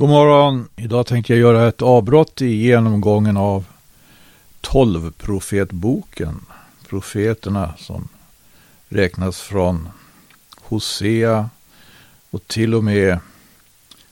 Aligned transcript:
God 0.00 0.08
morgon! 0.08 0.68
Idag 0.76 1.06
tänkte 1.06 1.32
jag 1.32 1.40
göra 1.40 1.68
ett 1.68 1.82
avbrott 1.82 2.42
i 2.42 2.46
genomgången 2.46 3.36
av 3.36 3.64
tolvprofetboken. 4.60 6.46
Profeterna 6.88 7.74
som 7.78 8.08
räknas 8.88 9.40
från 9.40 9.88
Hosea 10.60 11.50
och 12.30 12.46
till 12.46 12.74
och 12.74 12.84
med 12.84 13.18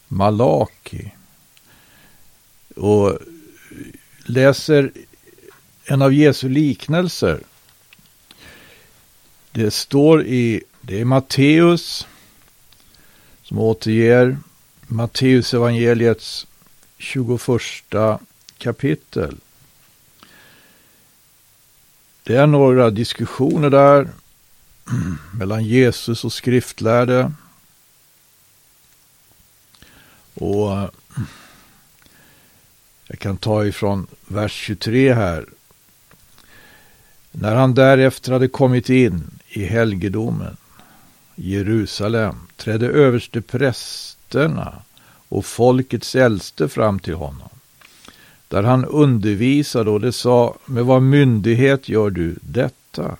Malaki. 0.09 1.15
Och 2.77 3.19
läser 4.25 4.93
en 5.85 6.03
av 6.03 6.13
Jesu 6.13 6.49
liknelser. 6.49 7.41
Det 9.53 9.71
står 9.71 10.25
i, 10.25 10.63
det 10.81 11.01
är 11.01 11.05
Matteus 11.05 12.07
som 13.43 13.59
återger 13.59 14.39
Matteus 14.91 15.55
evangeliets 15.55 16.47
21 16.99 18.21
kapitel. 18.59 19.37
Det 22.23 22.37
är 22.37 22.47
några 22.47 22.91
diskussioner 22.91 23.71
där 23.71 24.09
mellan 25.35 25.65
Jesus 25.65 26.25
och 26.25 26.33
skriftlärde. 26.33 27.33
Och 30.35 30.71
jag 33.07 33.19
kan 33.19 33.37
ta 33.37 33.65
ifrån 33.65 34.07
vers 34.27 34.53
23 34.53 35.15
här. 35.15 35.47
När 37.31 37.55
han 37.55 37.75
därefter 37.75 38.33
hade 38.33 38.49
kommit 38.49 38.89
in 38.89 39.31
i 39.49 39.65
helgedomen 39.65 40.57
Jerusalem 41.35 42.37
trädde 42.57 42.87
överste 42.87 43.43
prästerna 44.29 44.83
och 45.29 45.45
folkets 45.45 46.15
äldste 46.15 46.69
fram 46.69 46.99
till 46.99 47.15
honom. 47.15 47.49
Där 48.49 48.63
han 48.63 48.85
undervisade 48.85 49.91
och 49.91 50.01
det 50.01 50.13
sa, 50.13 50.55
med 50.67 50.85
vad 50.85 51.03
myndighet 51.03 51.89
gör 51.89 52.11
du 52.11 52.37
detta? 52.41 53.17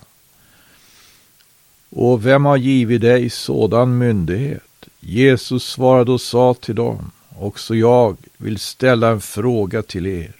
Och 1.89 2.25
vem 2.25 2.45
har 2.45 2.57
givit 2.57 3.01
dig 3.01 3.29
sådan 3.29 3.97
myndighet? 3.97 4.63
Jesus 4.99 5.63
svarade 5.63 6.11
och 6.11 6.21
sa 6.21 6.53
till 6.53 6.75
dem, 6.75 7.11
också 7.39 7.75
jag 7.75 8.17
vill 8.37 8.59
ställa 8.59 9.09
en 9.09 9.21
fråga 9.21 9.81
till 9.81 10.05
er. 10.07 10.35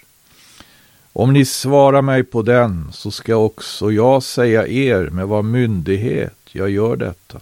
Om 1.14 1.34
ni 1.34 1.46
svarar 1.46 2.02
mig 2.02 2.24
på 2.24 2.42
den 2.42 2.92
så 2.94 3.12
ska 3.12 3.36
också 3.36 3.92
jag 3.92 4.24
säga 4.24 4.68
er 4.68 5.10
med 5.10 5.28
vad 5.28 5.46
myndighet 5.46 6.36
jag 6.52 6.70
gör 6.70 6.96
detta. 6.96 7.40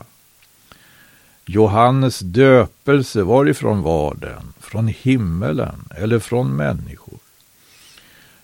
Johannes 1.50 2.20
döpelse, 2.20 3.24
varifrån 3.24 3.82
var 3.82 4.16
den? 4.16 4.54
Från 4.60 4.88
himmelen 4.88 5.90
eller 5.98 6.20
från 6.20 6.56
människor? 6.56 7.20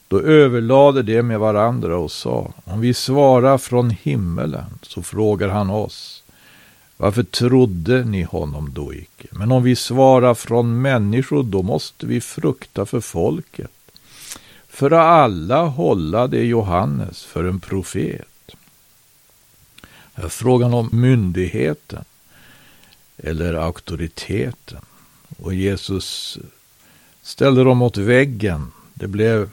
Då 0.08 0.22
överlade 0.22 1.04
de 1.04 1.24
med 1.24 1.40
varandra 1.40 1.98
och 1.98 2.12
sa, 2.12 2.54
om 2.64 2.82
vi 2.82 2.94
svarar 2.94 3.58
från 3.58 3.90
himmelen, 3.90 4.80
så 4.82 5.02
frågar 5.02 5.50
han 5.50 5.70
oss, 5.70 6.24
varför 6.98 7.24
trodde 7.24 8.04
ni 8.04 8.24
honom 8.24 8.72
då 8.74 8.94
icke? 8.94 9.28
Men 9.32 9.52
om 9.52 9.64
vi 9.64 9.76
svarar 9.76 10.34
från 10.34 10.82
människor, 10.82 11.44
då 11.44 11.64
måste 11.64 12.06
vi 12.06 12.22
frukta 12.22 12.86
för 12.86 13.00
folket. 13.00 13.72
För 14.70 14.92
alla 14.92 15.66
hålla 15.66 16.28
det 16.28 16.44
Johannes 16.44 17.24
för 17.24 17.44
en 17.44 17.60
profet. 17.60 18.28
Frågan 20.30 20.74
om 20.74 20.90
myndigheten 20.92 22.06
eller 23.18 23.54
auktoriteten. 23.54 24.82
Och 25.38 25.54
Jesus 25.54 26.38
ställde 27.22 27.64
dem 27.64 27.78
mot 27.78 27.98
väggen. 27.98 28.72
Det 28.94 29.08
blev 29.08 29.50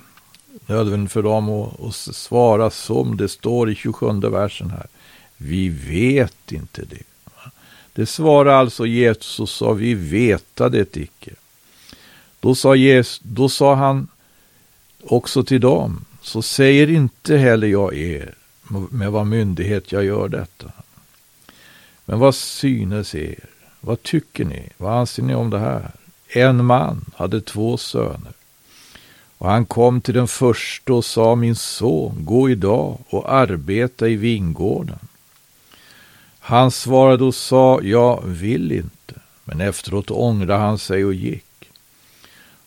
nödvändigt 0.66 1.12
för 1.12 1.22
dem 1.22 1.48
att, 1.48 1.80
att 1.80 1.94
svara 1.94 2.70
som 2.70 3.16
det 3.16 3.28
står 3.28 3.70
i 3.70 3.74
27 3.74 4.20
versen 4.20 4.70
här. 4.70 4.86
Vi 5.36 5.68
vet 5.68 6.52
inte 6.52 6.84
det. 6.84 7.02
Det 7.92 8.06
svarade 8.06 8.56
alltså 8.56 8.86
Jesus 8.86 9.40
och 9.40 9.48
sa, 9.48 9.72
vi 9.72 9.94
veta 9.94 10.68
det 10.68 10.96
icke. 10.96 11.30
Då 12.40 12.54
sa, 12.54 12.74
Jesus, 12.74 13.20
då 13.22 13.48
sa 13.48 13.74
han 13.74 14.08
också 15.04 15.44
till 15.44 15.60
dem, 15.60 16.04
så 16.22 16.42
säger 16.42 16.90
inte 16.90 17.36
heller 17.36 17.66
jag 17.66 17.94
er 17.94 18.34
med 18.90 19.12
vad 19.12 19.26
myndighet 19.26 19.92
jag 19.92 20.04
gör 20.04 20.28
detta. 20.28 20.72
Men 22.10 22.18
vad 22.18 22.34
synes 22.34 23.14
er? 23.14 23.44
Vad 23.80 24.02
tycker 24.02 24.44
ni? 24.44 24.68
Vad 24.76 24.92
anser 24.92 25.22
ni 25.22 25.34
om 25.34 25.50
det 25.50 25.58
här? 25.58 25.90
En 26.28 26.64
man 26.64 27.04
hade 27.16 27.40
två 27.40 27.76
söner. 27.76 28.32
Och 29.38 29.50
han 29.50 29.66
kom 29.66 30.00
till 30.00 30.14
den 30.14 30.28
första 30.28 30.92
och 30.92 31.04
sa, 31.04 31.34
min 31.34 31.56
son, 31.56 32.24
gå 32.24 32.50
idag 32.50 32.98
och 33.10 33.32
arbeta 33.32 34.08
i 34.08 34.16
vingården. 34.16 34.98
Han 36.38 36.70
svarade 36.70 37.24
och 37.24 37.34
sa, 37.34 37.80
jag 37.82 38.22
vill 38.24 38.72
inte. 38.72 39.14
Men 39.44 39.60
efteråt 39.60 40.10
ångrade 40.10 40.60
han 40.60 40.78
sig 40.78 41.04
och 41.04 41.14
gick. 41.14 41.70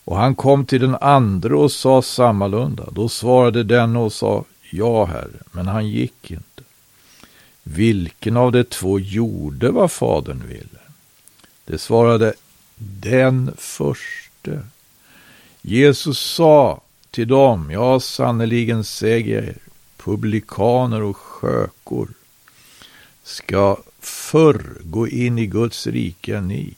Och 0.04 0.16
han 0.16 0.34
kom 0.34 0.66
till 0.66 0.80
den 0.80 0.96
andra 1.00 1.58
och 1.58 1.72
sa 1.72 2.02
sammalunda. 2.02 2.84
Då 2.92 3.08
svarade 3.08 3.62
den 3.62 3.96
och 3.96 4.12
sa, 4.12 4.44
ja, 4.70 5.04
herre, 5.04 5.40
men 5.52 5.66
han 5.66 5.88
gick 5.88 6.30
inte. 6.30 6.63
Vilken 7.64 8.36
av 8.36 8.52
de 8.52 8.64
två 8.64 8.98
gjorde 8.98 9.70
vad 9.70 9.92
fadern 9.92 10.42
ville? 10.48 10.80
Det 11.64 11.78
svarade 11.78 12.34
den 12.76 13.52
förste. 13.58 14.62
Jesus 15.62 16.18
sa 16.18 16.80
till 17.10 17.28
dem, 17.28 17.70
ja 17.70 18.00
sannerligen 18.00 18.84
säger 18.84 19.34
jag 19.34 19.44
er, 19.44 19.56
publikaner 19.96 21.02
och 21.02 21.16
skökor 21.16 22.08
ska 23.22 23.76
förr 24.00 24.76
gå 24.82 25.08
in 25.08 25.38
i 25.38 25.46
Guds 25.46 25.86
rike 25.86 26.36
än 26.36 26.48
ni. 26.48 26.74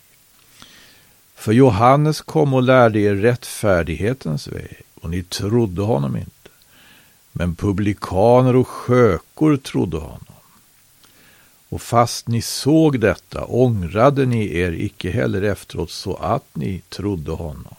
För 1.35 1.53
Johannes 1.53 2.21
kom 2.21 2.55
och 2.55 2.63
lärde 2.63 2.99
er 2.99 3.15
rättfärdighetens 3.15 4.49
väg 4.49 4.83
och 5.01 5.11
ni 5.11 5.23
trodde 5.23 5.83
honom 5.83 6.17
inte. 6.17 6.31
Men 7.33 7.55
publikaner 7.55 8.57
och 8.57 8.69
skökor 8.69 9.57
trodde 9.57 9.97
honom. 9.97 10.36
Och 11.69 11.83
fast 11.83 12.29
ni 12.29 12.43
såg 12.43 13.01
detta 13.01 13.45
ångrade 13.45 14.27
ni 14.27 14.57
er 14.59 14.73
icke 14.73 15.11
heller 15.11 15.43
efteråt 15.43 15.91
så 15.91 16.15
att 16.15 16.57
ni 16.57 16.83
trodde 16.89 17.33
honom. 17.33 17.75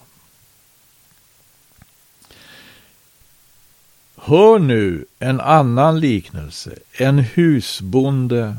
Hör 4.15 4.59
nu 4.59 5.05
en 5.19 5.39
annan 5.39 5.99
liknelse. 5.99 6.75
En 6.91 7.19
husbonde 7.19 8.57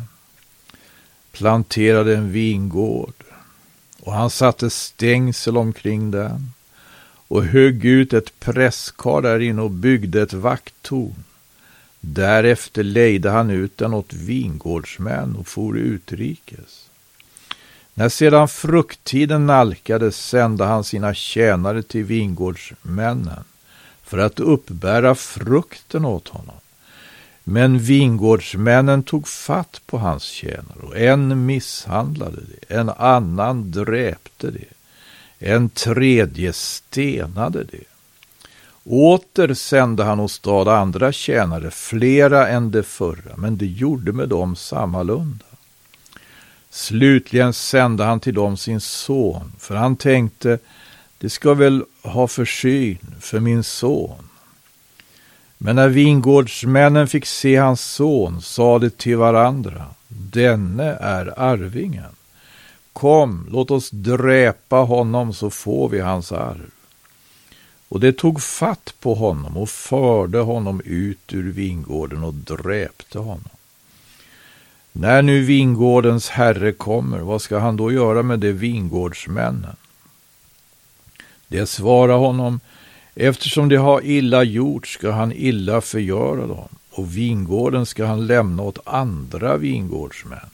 planterade 1.33 2.17
en 2.17 2.33
vingård 2.33 3.15
och 4.01 4.13
han 4.13 4.31
satte 4.31 4.71
stängsel 4.71 5.57
omkring 5.57 6.11
den 6.11 6.53
och 7.29 7.45
högg 7.45 7.85
ut 7.85 8.13
ett 8.13 8.41
presskar 8.41 9.23
därinne 9.23 9.63
och 9.63 9.71
byggde 9.71 10.23
ett 10.23 10.33
vakttorn. 10.33 11.25
Därefter 12.01 12.83
lejde 12.83 13.31
han 13.31 13.51
ut 13.51 13.79
den 13.79 13.95
åt 13.95 14.13
vingårdsmän 14.13 15.37
och 15.37 15.47
for 15.47 15.79
utrikes. 15.79 16.89
När 17.95 18.09
sedan 18.09 18.49
frukttiden 18.49 19.47
nalkades 19.47 20.27
sände 20.27 20.65
han 20.65 20.85
sina 20.85 21.15
tjänare 21.15 21.83
till 21.83 22.05
vingårdsmännen 22.05 23.45
för 24.03 24.19
att 24.19 24.41
uppbära 24.41 25.15
frukten 25.15 26.05
åt 26.05 26.29
honom. 26.29 26.55
Men 27.45 27.79
vingårdsmännen 27.79 29.03
tog 29.03 29.29
fatt 29.29 29.81
på 29.87 29.99
hans 29.99 30.23
tjänare 30.23 30.81
och 30.83 30.99
en 30.99 31.47
misshandlade 31.47 32.37
det, 32.37 32.75
en 32.75 32.89
annan 32.89 33.71
dräpte 33.71 34.51
det, 34.51 34.69
en 35.39 35.71
tredje 35.71 36.53
stenade 36.53 37.65
det. 37.65 37.98
Åter 38.91 39.55
sände 39.55 40.05
han 40.05 40.21
åstad 40.21 40.79
andra 40.79 41.13
tjänare, 41.13 41.71
flera 41.71 42.49
än 42.49 42.71
de 42.71 42.83
förra, 42.83 43.37
men 43.37 43.57
det 43.57 43.67
gjorde 43.67 44.13
med 44.13 44.29
dem 44.29 44.57
sammalunda. 44.57 45.45
Slutligen 46.71 47.53
sände 47.53 48.05
han 48.05 48.21
till 48.21 48.35
dem 48.35 48.57
sin 48.57 48.81
son, 48.81 49.53
för 49.59 49.75
han 49.75 49.97
tänkte, 49.97 50.59
det 51.19 51.31
ska 51.31 51.55
väl 51.55 51.85
ha 52.03 52.29
försyn 52.29 53.15
för 53.21 53.41
min 53.41 53.65
son. 53.65 54.29
Men 55.59 55.77
när 55.77 55.89
vingårdsmännen 55.89 57.09
fick 57.09 57.27
se 57.27 57.57
hans 57.57 57.81
son 57.81 58.43
sade 58.43 58.91
till 58.91 59.17
varandra, 59.17 59.85
denne 60.09 60.97
är 61.01 61.41
arvingen. 61.41 62.17
Kom, 62.93 63.47
låt 63.51 63.71
oss 63.71 63.91
dräpa 63.91 64.77
honom 64.77 65.33
så 65.33 65.51
får 65.51 65.89
vi 65.89 66.01
hans 66.01 66.33
arv. 66.33 66.71
Och 67.89 68.01
det 68.01 68.13
tog 68.13 68.43
fatt 68.43 68.95
på 69.01 69.15
honom 69.15 69.57
och 69.57 69.69
förde 69.69 70.39
honom 70.39 70.81
ut 70.85 71.33
ur 71.33 71.53
vingården 71.53 72.25
och 72.25 72.35
dräpte 72.35 73.19
honom. 73.19 73.49
När 74.93 75.23
nu 75.23 75.43
vingårdens 75.43 76.29
herre 76.29 76.73
kommer, 76.73 77.19
vad 77.19 77.43
ska 77.43 77.59
han 77.59 77.77
då 77.77 77.93
göra 77.93 78.23
med 78.23 78.39
de 78.39 78.53
vingårdsmännen? 78.53 79.77
Det 81.49 81.67
svarar 81.67 82.17
honom, 82.17 82.61
eftersom 83.15 83.69
de 83.69 83.77
har 83.77 84.05
illa 84.05 84.43
gjort 84.43 84.87
ska 84.87 85.11
han 85.11 85.33
illa 85.33 85.81
förgöra 85.81 86.47
dem, 86.47 86.69
och 86.91 87.17
vingården 87.17 87.87
ska 87.87 88.07
han 88.07 88.27
lämna 88.27 88.63
åt 88.63 88.79
andra 88.85 89.57
vingårdsmän, 89.57 90.51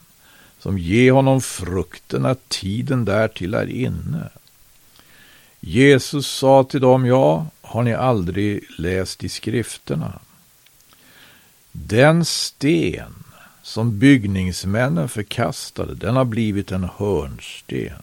som 0.58 0.78
ger 0.78 1.12
honom 1.12 1.40
frukten 1.40 2.26
att 2.26 2.48
tiden 2.48 3.04
därtill 3.04 3.54
är 3.54 3.70
inne. 3.70 4.30
Jesus 5.66 6.26
sa 6.26 6.64
till 6.64 6.80
dem, 6.80 7.06
ja, 7.06 7.46
har 7.60 7.82
ni 7.82 7.94
aldrig 7.94 8.64
läst 8.78 9.24
i 9.24 9.28
skrifterna? 9.28 10.18
Den 11.72 12.24
sten 12.24 13.24
som 13.62 13.98
byggningsmännen 13.98 15.08
förkastade, 15.08 15.94
den 15.94 16.16
har 16.16 16.24
blivit 16.24 16.72
en 16.72 16.88
hörnsten. 16.96 18.02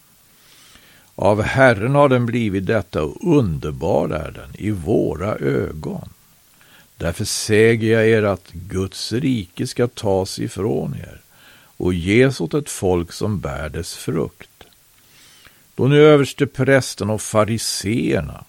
Av 1.15 1.41
Herren 1.41 1.95
har 1.95 2.09
den 2.09 2.25
blivit 2.25 2.65
detta 2.65 3.03
och 3.03 3.37
underbar 3.37 4.09
är 4.09 4.31
den 4.31 4.55
i 4.57 4.71
våra 4.71 5.35
ögon. 5.35 6.09
Därför 6.97 7.25
säger 7.25 7.93
jag 7.93 8.07
er 8.07 8.23
att 8.23 8.51
Guds 8.51 9.11
rike 9.11 9.67
ska 9.67 9.87
tas 9.87 10.39
ifrån 10.39 10.95
er 10.95 11.21
och 11.77 11.93
ges 11.93 12.41
åt 12.41 12.53
ett 12.53 12.69
folk 12.69 13.11
som 13.11 13.39
bär 13.39 13.69
dess 13.69 13.93
frukt. 13.93 14.50
Då 15.81 15.87
nu 15.87 16.01
översteprästen 16.01 17.09
och 17.09 17.21
fariseerna, 17.21 18.43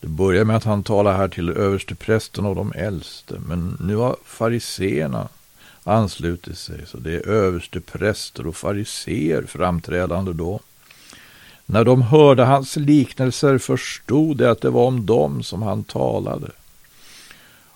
det 0.00 0.06
börjar 0.06 0.44
med 0.44 0.56
att 0.56 0.64
han 0.64 0.82
talar 0.82 1.16
här 1.16 1.28
till 1.28 1.50
översteprästen 1.50 2.46
och 2.46 2.54
de 2.54 2.72
äldste, 2.72 3.34
men 3.46 3.76
nu 3.80 3.96
har 3.96 4.16
fariseerna 4.24 5.28
anslutit 5.82 6.58
sig, 6.58 6.80
så 6.86 6.98
det 6.98 7.12
är 7.12 7.28
överstepräster 7.28 8.46
och 8.46 8.56
fariseer 8.56 9.42
framträdande 9.42 10.32
då. 10.32 10.60
När 11.66 11.84
de 11.84 12.02
hörde 12.02 12.44
hans 12.44 12.76
liknelser 12.76 13.58
förstod 13.58 14.36
de 14.36 14.46
att 14.46 14.60
det 14.60 14.70
var 14.70 14.86
om 14.86 15.06
dem 15.06 15.42
som 15.42 15.62
han 15.62 15.84
talade. 15.84 16.50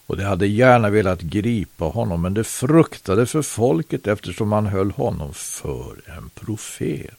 Och 0.06 0.16
de 0.16 0.24
hade 0.24 0.46
gärna 0.46 0.90
velat 0.90 1.20
gripa 1.20 1.84
honom, 1.84 2.22
men 2.22 2.34
de 2.34 2.44
fruktade 2.44 3.26
för 3.26 3.42
folket 3.42 4.06
eftersom 4.06 4.48
man 4.48 4.66
höll 4.66 4.90
honom 4.90 5.34
för 5.34 5.96
en 6.06 6.30
profet. 6.34 7.14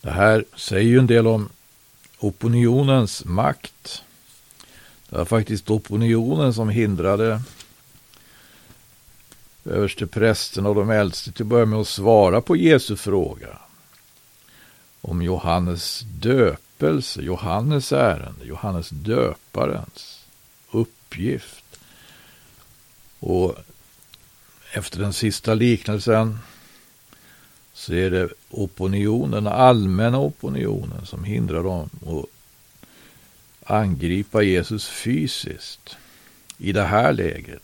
Det 0.00 0.10
här 0.10 0.44
säger 0.56 0.88
ju 0.88 0.98
en 0.98 1.06
del 1.06 1.26
om 1.26 1.48
opinionens 2.18 3.24
makt. 3.24 4.02
Det 5.08 5.16
var 5.16 5.24
faktiskt 5.24 5.70
opinionen 5.70 6.54
som 6.54 6.68
hindrade 6.68 7.42
överste 9.64 10.06
prästen 10.06 10.66
och 10.66 10.74
de 10.74 10.90
äldste 10.90 11.32
till 11.32 11.42
att 11.42 11.48
börja 11.48 11.66
med 11.66 11.78
att 11.78 11.88
svara 11.88 12.40
på 12.40 12.56
Jesu 12.56 12.96
fråga 12.96 13.58
om 15.00 15.22
Johannes 15.22 16.00
döpelse, 16.00 17.22
Johannes 17.22 17.92
ärende, 17.92 18.44
Johannes 18.44 18.88
döparens 18.90 20.26
uppgift. 20.70 21.64
Och 23.18 23.56
efter 24.72 25.00
den 25.00 25.12
sista 25.12 25.54
liknelsen 25.54 26.38
så 27.78 27.94
är 27.94 28.10
det 28.10 28.28
opinionen, 28.50 29.44
den 29.44 29.52
allmänna 29.52 30.18
opinionen 30.18 31.06
som 31.06 31.24
hindrar 31.24 31.62
dem 31.62 31.90
att 32.06 32.24
angripa 33.70 34.42
Jesus 34.42 34.88
fysiskt 34.88 35.96
i 36.58 36.72
det 36.72 36.82
här 36.82 37.12
läget. 37.12 37.62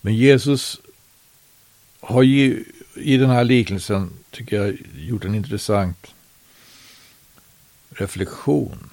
Men 0.00 0.14
Jesus 0.14 0.80
har 2.00 2.22
ju 2.22 2.64
i 2.94 3.16
den 3.16 3.30
här 3.30 3.44
liknelsen, 3.44 4.10
tycker 4.30 4.56
jag, 4.56 4.78
gjort 4.96 5.24
en 5.24 5.34
intressant 5.34 6.14
reflektion. 7.90 8.90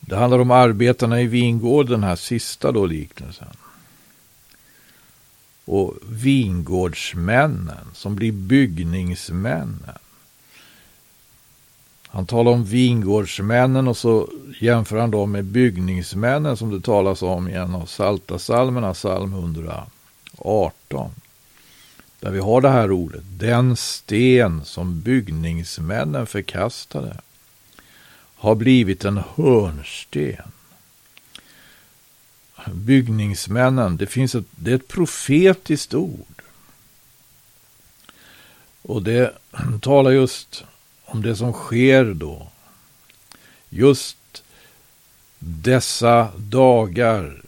Det 0.00 0.16
handlar 0.16 0.38
om 0.38 0.50
arbetarna 0.50 1.20
i 1.20 1.26
vingården, 1.26 1.92
den 1.92 2.08
här 2.08 2.16
sista 2.16 2.72
då 2.72 2.86
liknelsen. 2.86 3.56
Och 5.66 5.94
vingårdsmännen 6.08 7.86
som 7.92 8.16
blir 8.16 8.32
byggningsmännen. 8.32 9.98
Han 12.06 12.26
talar 12.26 12.52
om 12.52 12.64
vingårdsmännen 12.64 13.88
och 13.88 13.96
så 13.96 14.28
jämför 14.60 14.98
han 14.98 15.10
dem 15.10 15.32
med 15.32 15.44
byggningsmännen 15.44 16.56
som 16.56 16.70
det 16.70 16.80
talas 16.80 17.22
om 17.22 17.48
i 17.48 17.52
en 17.52 17.74
av 17.74 17.86
Saltasalmerna, 17.86 18.94
psalm 18.94 19.32
118. 19.32 21.10
Där 22.20 22.30
vi 22.30 22.38
har 22.38 22.60
det 22.60 22.68
här 22.68 22.90
ordet, 22.90 23.22
den 23.24 23.76
sten 23.76 24.64
som 24.64 25.00
byggningsmännen 25.00 26.26
förkastade 26.26 27.16
har 28.36 28.54
blivit 28.54 29.04
en 29.04 29.20
hörnsten. 29.36 30.52
Byggningsmännen, 32.74 33.96
det, 33.96 34.06
finns 34.06 34.34
ett, 34.34 34.44
det 34.50 34.70
är 34.70 34.74
ett 34.74 34.88
profetiskt 34.88 35.94
ord. 35.94 36.42
Och 38.82 39.02
det 39.02 39.32
talar 39.80 40.10
just 40.10 40.64
om 41.04 41.22
det 41.22 41.36
som 41.36 41.52
sker 41.52 42.04
då. 42.04 42.48
Just 43.68 44.42
dessa 45.38 46.28
dagar 46.36 47.42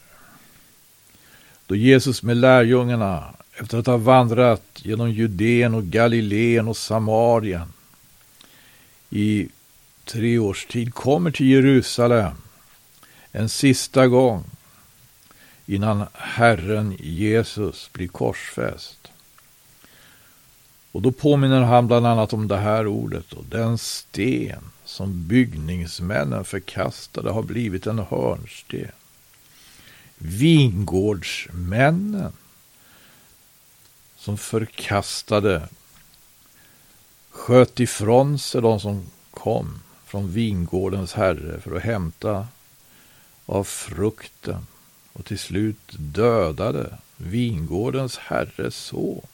då 1.67 1.76
Jesus 1.76 2.23
med 2.23 2.37
lärjungarna 2.37 3.35
efter 3.55 3.79
att 3.79 3.87
ha 3.87 3.97
vandrat 3.97 4.62
genom 4.75 5.11
Judeen 5.11 5.75
och 5.75 5.85
Galileen 5.85 6.69
och 6.69 6.76
Samarien 6.76 7.73
i 9.11 9.49
tre 10.05 10.38
års 10.38 10.67
tid 10.67 10.94
kommer 10.94 11.31
till 11.31 11.47
Jerusalem 11.47 12.32
en 13.32 13.49
sista 13.49 14.06
gång 14.06 14.44
innan 15.69 16.06
Herren 16.12 16.97
Jesus 17.00 17.91
blir 17.93 18.09
korsfäst. 18.09 19.09
Och 20.93 21.03
då 21.03 21.12
påminner 21.12 21.62
han 21.62 21.87
bland 21.87 22.06
annat 22.06 22.32
om 22.32 22.49
det 22.49 22.56
här 22.56 22.87
ordet. 22.87 23.32
Och 23.32 23.44
den 23.44 23.79
sten 23.79 24.70
som 24.85 25.26
byggningsmännen 25.26 26.44
förkastade 26.44 27.31
har 27.31 27.43
blivit 27.43 27.87
en 27.87 27.99
hörnsten. 27.99 28.91
Vingårdsmännen 30.19 32.32
som 34.17 34.38
förkastade 34.38 35.69
sköt 37.31 37.81
ifrån 37.81 38.38
sig 38.38 38.62
de 38.62 38.81
som 38.81 39.06
kom 39.31 39.82
från 40.05 40.32
vingårdens 40.32 41.12
herre 41.12 41.61
för 41.61 41.76
att 41.76 41.83
hämta 41.83 42.47
av 43.47 43.64
frukten 43.64 44.66
och 45.19 45.25
till 45.25 45.39
slut 45.39 45.95
dödade 45.97 46.99
vingårdens 47.17 48.19
herres 48.19 48.77
son. 48.77 49.27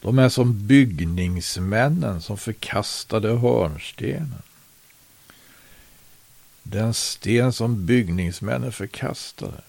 De 0.00 0.18
är 0.18 0.28
som 0.28 0.66
byggningsmännen 0.66 2.22
som 2.22 2.38
förkastade 2.38 3.28
hörnstenen. 3.28 4.42
Den 6.62 6.94
sten 6.94 7.52
som 7.52 7.86
byggningsmännen 7.86 8.72
förkastade. 8.72 9.60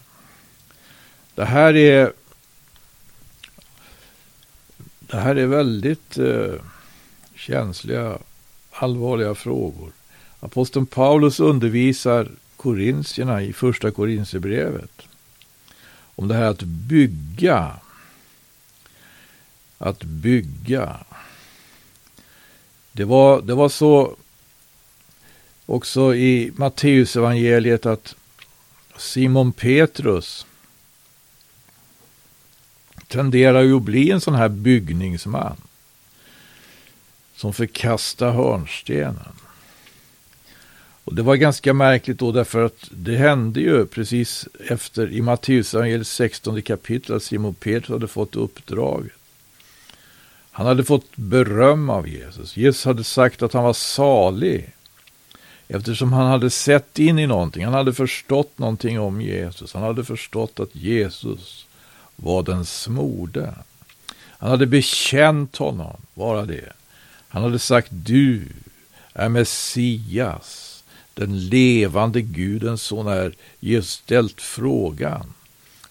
Det 1.34 1.44
här 1.44 1.76
är 1.76 2.12
det 5.00 5.16
här 5.16 5.36
är 5.36 5.46
väldigt 5.46 6.18
eh, 6.18 6.54
känsliga, 7.34 8.18
allvarliga 8.70 9.34
frågor. 9.34 9.92
Aposteln 10.40 10.86
Paulus 10.86 11.40
undervisar 11.40 12.28
korintierna 12.58 13.42
i 13.42 13.52
första 13.52 13.90
Korintierbrevet 13.90 15.02
om 16.14 16.28
det 16.28 16.34
här 16.34 16.44
att 16.50 16.62
bygga. 16.62 17.80
Att 19.78 20.02
bygga. 20.02 20.96
Det 22.92 23.04
var, 23.04 23.42
det 23.42 23.54
var 23.54 23.68
så 23.68 24.16
också 25.66 26.14
i 26.14 26.52
Matteusevangeliet 26.56 27.86
att 27.86 28.16
Simon 28.96 29.52
Petrus 29.52 30.46
tenderar 33.06 33.62
ju 33.62 33.76
att 33.76 33.82
bli 33.82 34.10
en 34.10 34.20
sån 34.20 34.34
här 34.34 34.48
byggningsman. 34.48 35.56
Som 37.36 37.52
förkastar 37.52 38.30
hörnstenen. 38.30 39.34
Och 41.08 41.14
det 41.14 41.22
var 41.22 41.36
ganska 41.36 41.74
märkligt 41.74 42.18
då 42.18 42.32
därför 42.32 42.64
att 42.64 42.88
det 42.90 43.16
hände 43.16 43.60
ju 43.60 43.86
precis 43.86 44.48
efter 44.68 45.12
i 45.12 45.22
Matteus 45.22 45.74
16 46.08 46.62
kapitel 46.62 47.16
att 47.16 47.22
Simon 47.22 47.54
Petrus 47.54 47.88
hade 47.88 48.08
fått 48.08 48.36
uppdraget. 48.36 49.12
Han 50.50 50.66
hade 50.66 50.84
fått 50.84 51.16
beröm 51.16 51.90
av 51.90 52.08
Jesus. 52.08 52.56
Jesus 52.56 52.84
hade 52.84 53.04
sagt 53.04 53.42
att 53.42 53.52
han 53.52 53.64
var 53.64 53.72
salig. 53.72 54.72
Eftersom 55.68 56.12
han 56.12 56.26
hade 56.26 56.50
sett 56.50 56.98
in 56.98 57.18
i 57.18 57.26
någonting. 57.26 57.64
Han 57.64 57.74
hade 57.74 57.94
förstått 57.94 58.58
någonting 58.58 59.00
om 59.00 59.20
Jesus. 59.20 59.74
Han 59.74 59.82
hade 59.82 60.04
förstått 60.04 60.60
att 60.60 60.74
Jesus 60.74 61.66
var 62.16 62.42
den 62.42 62.64
smorde. 62.64 63.54
Han 64.38 64.50
hade 64.50 64.66
bekänt 64.66 65.56
honom, 65.56 65.96
bara 66.14 66.44
det. 66.44 66.72
Han 67.28 67.42
hade 67.42 67.58
sagt 67.58 67.88
du 67.90 68.42
är 69.12 69.28
Messias, 69.28 70.67
den 71.18 71.48
levande 71.48 72.22
Gudens 72.22 72.82
son, 72.82 73.06
är 73.06 73.34
Jesus 73.60 73.90
ställt 73.92 74.40
frågan 74.40 75.32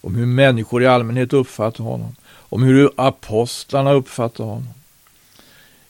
om 0.01 0.15
hur 0.15 0.25
människor 0.25 0.83
i 0.83 0.87
allmänhet 0.87 1.33
uppfattar 1.33 1.83
honom, 1.83 2.15
om 2.25 2.63
hur 2.63 2.91
apostlarna 2.95 3.91
uppfattar 3.91 4.43
honom. 4.43 4.69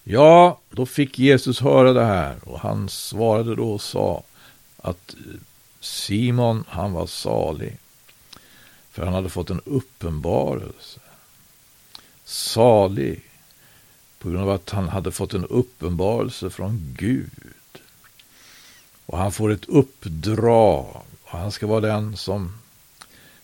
Ja, 0.03 0.60
då 0.70 0.86
fick 0.86 1.20
Jesus 1.20 1.62
höra 1.62 1.94
det 1.94 2.06
här 2.06 2.36
och 2.44 2.60
han 2.60 2.89
svarade 2.89 3.56
då 3.56 3.72
och 3.72 3.82
sa 3.82 4.24
att 4.77 5.13
eh, 5.13 5.39
Simon, 5.79 6.63
han 6.67 6.94
var 6.94 7.08
salig. 7.08 7.77
För 8.91 9.06
han 9.06 9.13
hade 9.13 9.29
fått 9.29 9.50
en 9.50 9.62
uppenbarelse. 9.65 11.00
Salig 12.25 13.22
på 14.20 14.29
grund 14.29 14.44
av 14.44 14.50
att 14.50 14.70
han 14.70 14.89
hade 14.89 15.12
fått 15.12 15.34
en 15.34 15.46
uppenbarelse 15.46 16.50
från 16.50 16.96
Gud. 16.98 17.53
Och 19.07 19.17
han 19.17 19.31
får 19.31 19.51
ett 19.51 19.65
uppdrag. 19.65 21.01
Och 21.23 21.39
han 21.39 21.51
ska 21.51 21.67
vara 21.67 21.81
den 21.81 22.17
som 22.17 22.53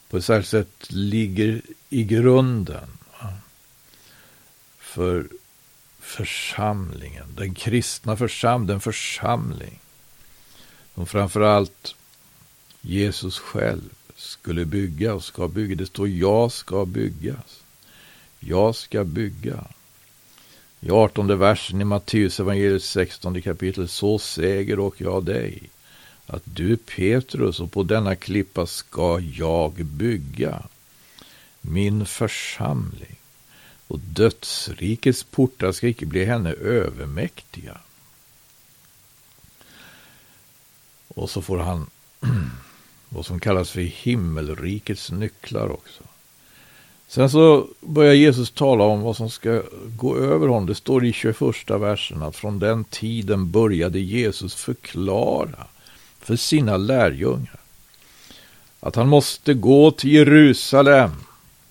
på 0.10 0.18
ett 0.18 0.26
särskilt 0.26 0.50
sätt 0.50 0.92
ligger 0.92 1.62
i 1.90 2.04
grunden 2.04 2.88
för 4.80 5.28
församlingen, 6.00 7.26
den 7.36 7.54
kristna 7.54 8.18
församlingen, 8.18 8.68
den 8.68 8.82
församling 8.82 9.80
som 10.96 11.06
framförallt 11.06 11.96
Jesus 12.82 13.40
själv 13.40 13.90
skulle 14.16 14.66
bygga 14.66 15.14
och 15.14 15.24
ska 15.24 15.48
bygga. 15.48 15.76
Det 15.76 15.86
står 15.86 16.08
jag 16.08 16.52
ska 16.52 16.86
byggas. 16.86 17.64
Jag 18.40 18.76
ska 18.76 19.04
bygga. 19.04 19.66
I 20.86 20.90
18 20.92 21.40
versen 21.40 21.82
i 21.82 21.84
Matteus 21.84 22.40
evangeliet 22.40 22.84
16 22.84 23.42
kapitel 23.42 23.88
så 23.88 24.20
säger 24.20 24.80
och 24.80 25.02
jag 25.02 25.24
dig 25.24 25.70
att 26.28 26.42
du 26.46 26.78
Petrus 26.78 27.60
och 27.60 27.72
på 27.72 27.84
denna 27.84 28.16
klippa 28.16 28.66
ska 28.66 29.20
jag 29.20 29.74
bygga 29.74 30.64
min 31.62 32.06
församling 32.06 33.16
och 33.88 34.00
dödsrikets 34.00 35.24
portar 35.24 35.72
ska 35.72 35.88
icke 35.88 36.06
bli 36.06 36.26
henne 36.26 36.52
övermäktiga. 36.52 37.78
Och 41.08 41.30
så 41.30 41.42
får 41.42 41.60
han 41.60 41.90
vad 43.10 43.26
som 43.26 43.40
kallas 43.40 43.72
för 43.72 43.82
himmelrikets 43.82 45.12
nycklar 45.12 45.70
också. 45.72 46.04
Sen 47.14 47.30
så 47.30 47.68
börjar 47.82 48.14
Jesus 48.14 48.52
tala 48.52 48.84
om 48.84 49.02
vad 49.02 49.18
som 49.18 49.30
ska 49.30 49.62
gå 49.98 50.18
över 50.18 50.48
honom. 50.48 50.66
Det 50.66 50.76
står 50.76 51.06
i 51.06 51.14
21 51.14 51.36
versen 51.70 52.24
att 52.24 52.36
från 52.36 52.60
den 52.60 52.84
tiden 52.84 53.52
började 53.52 54.00
Jesus 54.00 54.56
förklara 54.56 55.68
för 56.20 56.36
sina 56.36 56.78
lärjungar 56.78 57.60
att 58.80 58.96
han 58.96 59.08
måste 59.08 59.54
gå 59.54 59.92
till 59.92 60.12
Jerusalem. 60.12 61.12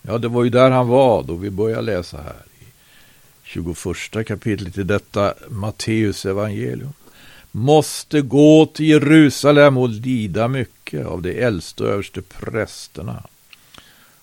Ja, 0.03 0.19
det 0.19 0.29
var 0.29 0.45
ju 0.45 0.51
där 0.51 0.71
han 0.71 0.89
var 0.89 1.23
då 1.23 1.35
vi 1.35 1.51
började 1.51 1.83
läsa 1.83 2.17
här 2.17 2.43
i 2.61 2.65
21 3.43 4.27
kapitlet 4.27 4.79
i 4.79 4.83
detta 4.83 5.35
Matteus 5.49 6.27
evangelium 6.27 6.93
måste 7.51 8.21
gå 8.21 8.67
till 8.67 8.87
Jerusalem 8.87 9.77
och 9.77 9.89
lida 9.89 10.49
mycket 10.49 11.07
av 11.07 11.23
de 11.23 11.43
äldste 11.43 11.83
och 11.85 11.91
överste 11.91 12.23
prästerna 12.23 13.23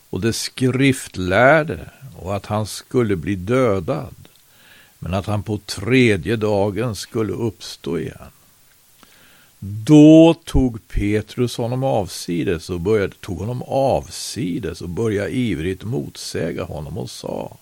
och 0.09 0.21
de 0.21 0.33
skriftlärde 0.33 1.89
och 2.15 2.35
att 2.35 2.45
han 2.45 2.67
skulle 2.67 3.15
bli 3.15 3.35
dödad 3.35 4.15
men 4.99 5.13
att 5.13 5.25
han 5.25 5.43
på 5.43 5.57
tredje 5.57 6.35
dagen 6.35 6.95
skulle 6.95 7.33
uppstå 7.33 7.99
igen. 7.99 8.31
Då 9.59 10.33
tog 10.33 10.87
Petrus 10.87 11.57
honom 11.57 11.83
avsides 11.83 12.69
och 12.69 12.79
började, 12.79 13.13
tog 13.19 13.37
honom 13.37 13.63
avsides 13.67 14.81
och 14.81 14.89
började 14.89 15.29
ivrigt 15.29 15.83
motsäga 15.83 16.63
honom 16.63 16.97
och 16.97 17.09
sa 17.09 17.57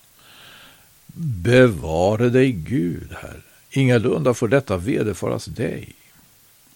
Bevare 1.20 2.28
dig 2.28 2.52
Gud, 2.52 3.12
Herre. 3.22 3.42
Ingalunda 3.70 4.34
får 4.34 4.48
detta 4.48 4.76
vederfaras 4.76 5.44
dig. 5.44 5.94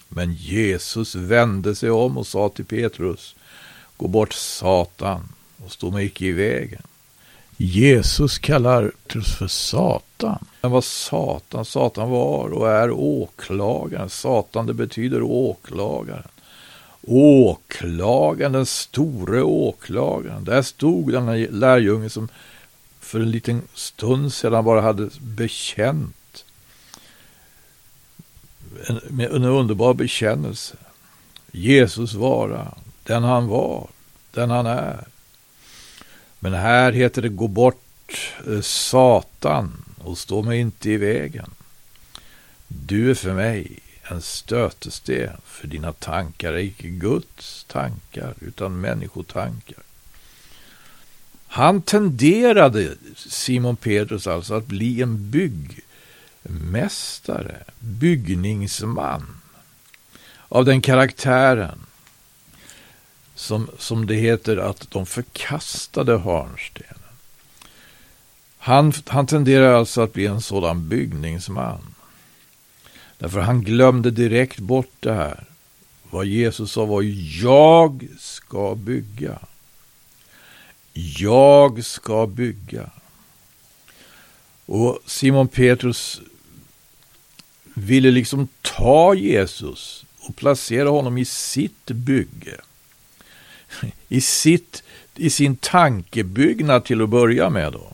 Men 0.08 0.32
Jesus 0.32 1.14
vände 1.14 1.74
sig 1.74 1.90
om 1.90 2.18
och 2.18 2.26
sa 2.26 2.48
till 2.48 2.64
Petrus, 2.64 3.34
gå 3.96 4.08
bort 4.08 4.32
Satan 4.32 5.28
och 5.64 5.72
stå 5.72 5.90
mig 5.90 6.06
icke 6.06 6.24
i 6.24 6.32
vägen. 6.32 6.82
Jesus 7.56 8.38
kallar 8.38 8.92
Petrus 9.12 9.34
för 9.34 9.46
Satan. 9.46 10.44
Men 10.60 10.70
vad 10.70 10.84
Satan, 10.84 11.64
Satan 11.64 12.10
var 12.10 12.52
och 12.52 12.70
är 12.70 12.90
åklagaren. 12.90 14.10
Satan, 14.10 14.66
det 14.66 14.74
betyder 14.74 15.22
åklagaren. 15.22 16.28
Åklagaren, 17.06 18.52
den 18.52 18.66
store 18.66 19.42
åklagaren. 19.42 20.44
Där 20.44 20.62
stod 20.62 21.12
den 21.12 21.28
här 21.28 21.48
lärjungen 21.50 22.10
som 22.10 22.28
för 23.00 23.20
en 23.20 23.30
liten 23.30 23.62
stund 23.74 24.32
sedan 24.32 24.64
bara 24.64 24.80
hade 24.80 25.08
bekänt 25.20 26.44
en, 28.86 29.00
med 29.08 29.32
en 29.32 29.44
underbar 29.44 29.94
bekännelse. 29.94 30.76
Jesus 31.52 32.14
vara 32.14 32.74
den 33.02 33.22
han 33.22 33.46
var, 33.46 33.88
den 34.30 34.50
han 34.50 34.66
är. 34.66 35.11
Men 36.44 36.54
här 36.54 36.92
heter 36.92 37.22
det 37.22 37.28
gå 37.28 37.48
bort 37.48 38.32
eh, 38.46 38.60
Satan 38.60 39.84
och 39.98 40.18
stå 40.18 40.42
mig 40.42 40.58
inte 40.58 40.90
i 40.90 40.96
vägen. 40.96 41.50
Du 42.68 43.10
är 43.10 43.14
för 43.14 43.32
mig 43.32 43.78
en 44.02 44.22
stötesten, 44.22 45.36
för 45.44 45.66
dina 45.66 45.92
tankar 45.92 46.52
är 46.52 46.58
icke 46.58 46.88
Guds 46.88 47.64
tankar, 47.64 48.34
utan 48.40 48.80
människotankar. 48.80 49.78
Han 51.46 51.82
tenderade, 51.82 52.94
Simon 53.16 53.76
Petrus 53.76 54.26
alltså, 54.26 54.54
att 54.54 54.66
bli 54.66 55.02
en 55.02 55.30
byggmästare, 55.30 57.56
byggningsman 57.78 59.40
av 60.48 60.64
den 60.64 60.80
karaktären 60.80 61.78
som, 63.42 63.70
som 63.78 64.06
det 64.06 64.14
heter 64.14 64.56
att 64.56 64.90
de 64.90 65.06
förkastade 65.06 66.18
hörnstenen. 66.18 66.98
Han, 68.58 68.92
han 69.06 69.26
tenderar 69.26 69.74
alltså 69.74 70.00
att 70.00 70.12
bli 70.12 70.26
en 70.26 70.40
sådan 70.40 70.88
byggningsman. 70.88 71.94
Därför 73.18 73.40
han 73.40 73.62
glömde 73.62 74.10
direkt 74.10 74.58
bort 74.58 74.94
det 75.00 75.12
här. 75.12 75.44
Vad 76.10 76.26
Jesus 76.26 76.72
sa 76.72 76.84
var 76.84 77.02
jag 77.42 78.08
ska 78.18 78.74
bygga. 78.74 79.38
Jag 81.16 81.84
ska 81.84 82.26
bygga. 82.26 82.90
Och 84.66 84.98
Simon 85.06 85.48
Petrus 85.48 86.20
ville 87.74 88.10
liksom 88.10 88.48
ta 88.62 89.14
Jesus 89.14 90.04
och 90.20 90.36
placera 90.36 90.88
honom 90.88 91.18
i 91.18 91.24
sitt 91.24 91.86
bygge. 91.86 92.60
I, 94.08 94.20
sitt, 94.20 94.82
i 95.16 95.30
sin 95.30 95.56
tankebyggnad 95.56 96.84
till 96.84 97.02
att 97.02 97.08
börja 97.08 97.50
med. 97.50 97.72
då. 97.72 97.92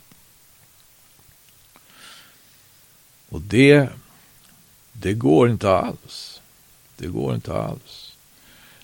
Och 3.29 3.41
det, 3.41 3.89
det 4.93 5.13
går 5.13 5.49
inte 5.49 5.69
alls. 5.69 6.41
Det 6.97 7.07
går 7.07 7.35
inte 7.35 7.53
alls. 7.53 8.15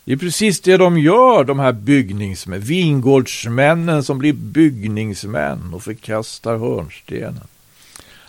Det 0.05 0.11
är 0.11 0.17
precis 0.17 0.61
det 0.61 0.77
de 0.77 0.97
gör, 0.97 1.43
de 1.43 1.59
här 1.59 1.71
byggningsmän, 1.71 2.61
vingårdsmännen 2.61 4.03
som 4.03 4.17
blir 4.17 4.33
byggningsmän 4.33 5.73
och 5.73 5.83
förkastar 5.83 6.57
hörnstenen. 6.57 7.47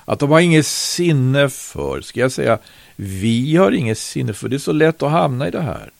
Att 0.04 0.18
de 0.18 0.30
har 0.30 0.40
inget 0.40 0.66
sinne 0.66 1.48
för, 1.48 2.00
ska 2.00 2.20
jag 2.20 2.32
säga, 2.32 2.58
vi 2.96 3.56
har 3.56 3.72
inget 3.72 3.98
sinne 3.98 4.32
för, 4.32 4.48
det 4.48 4.56
är 4.56 4.58
så 4.58 4.72
lätt 4.72 5.02
att 5.02 5.10
hamna 5.10 5.48
i 5.48 5.50
det 5.50 5.62
här. 5.62 5.90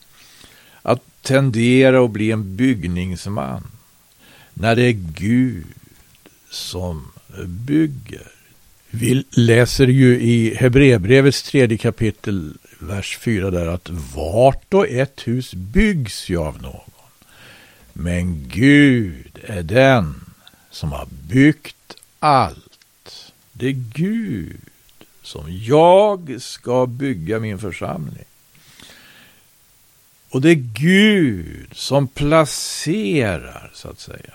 Tendera 1.27 2.05
att 2.05 2.11
bli 2.11 2.31
en 2.31 2.55
byggningsman. 2.55 3.63
När 4.53 4.75
det 4.75 4.83
är 4.83 4.91
Gud 5.15 5.65
som 6.49 7.11
bygger. 7.45 8.31
Vi 8.89 9.23
läser 9.31 9.87
ju 9.87 10.21
i 10.21 10.55
Hebreerbrevets 10.55 11.43
tredje 11.43 11.77
kapitel, 11.77 12.53
vers 12.79 13.17
4 13.17 13.51
där 13.51 13.67
att 13.67 13.89
vart 14.15 14.73
och 14.73 14.87
ett 14.87 15.27
hus 15.27 15.53
byggs 15.53 16.29
ju 16.29 16.37
av 16.37 16.61
någon. 16.61 16.91
Men 17.93 18.47
Gud 18.47 19.39
är 19.43 19.63
den 19.63 20.15
som 20.71 20.91
har 20.91 21.07
byggt 21.27 21.95
allt. 22.19 23.31
Det 23.51 23.67
är 23.67 23.83
Gud 23.93 24.61
som 25.21 25.43
jag 25.47 26.35
ska 26.39 26.85
bygga 26.85 27.39
min 27.39 27.59
församling. 27.59 28.26
Och 30.29 30.41
det 30.41 30.49
är 30.49 30.63
Gud 30.73 31.67
som 31.71 32.07
placerar, 32.07 33.71
så 33.73 33.89
att 33.89 33.99
säga, 33.99 34.33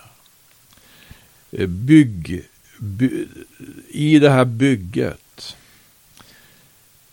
eh, 1.50 1.66
bygg, 1.66 2.44
by, 2.78 3.26
i 3.88 4.18
det 4.18 4.30
här 4.30 4.44
bygget 4.44 5.56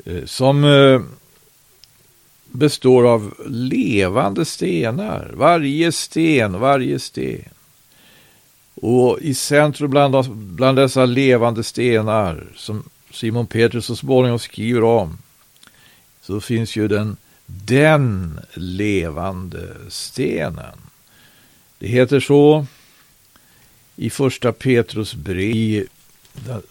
eh, 0.05 0.25
som 0.25 0.63
eh, 0.63 1.01
består 2.51 3.07
av 3.07 3.33
levande 3.49 4.45
stenar. 4.45 5.31
Varje 5.33 5.91
sten, 5.91 6.59
varje 6.59 6.99
sten. 6.99 7.49
Och 8.75 9.19
i 9.21 9.33
centrum 9.33 9.91
bland, 9.91 10.35
bland 10.35 10.77
dessa 10.77 11.05
levande 11.05 11.63
stenar 11.63 12.47
som 12.55 12.83
Simon 13.11 13.47
Petrus 13.47 13.85
så 13.85 13.95
småningom 13.95 14.39
skriver 14.39 14.83
om 14.83 15.17
så 16.21 16.41
finns 16.41 16.75
ju 16.75 16.87
den, 16.87 17.17
den 17.65 18.39
levande 18.53 19.75
stenen. 19.89 20.77
Det 21.79 21.87
heter 21.87 22.19
så 22.19 22.65
i 23.95 24.09
första 24.09 24.51
Petrus 24.51 25.15
brev, 25.15 25.87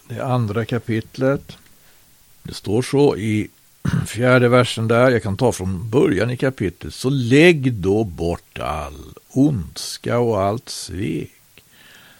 det 0.07 0.21
andra 0.21 0.65
kapitlet. 0.65 1.57
Det 2.43 2.53
står 2.53 2.81
så 2.81 3.15
i 3.17 3.47
fjärde 4.07 4.49
versen 4.49 4.87
där, 4.87 5.11
jag 5.11 5.23
kan 5.23 5.37
ta 5.37 5.51
från 5.51 5.89
början 5.89 6.29
i 6.29 6.37
kapitlet. 6.37 6.93
Så 6.93 7.09
lägg 7.09 7.73
då 7.73 8.03
bort 8.03 8.59
all 8.59 9.13
ondska 9.29 10.19
och 10.19 10.41
allt 10.41 10.69
svek, 10.69 11.63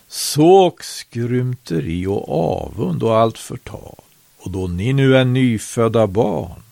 såg 0.08 0.84
skrymteri 0.84 2.06
och 2.06 2.30
avund 2.30 3.04
och 3.04 3.18
allt 3.18 3.38
förtal. 3.38 4.02
Och 4.38 4.52
då 4.52 4.68
ni 4.68 4.94
nu 4.94 5.18
är 5.18 5.26
nyfödda 5.26 6.08
barn, 6.08 6.64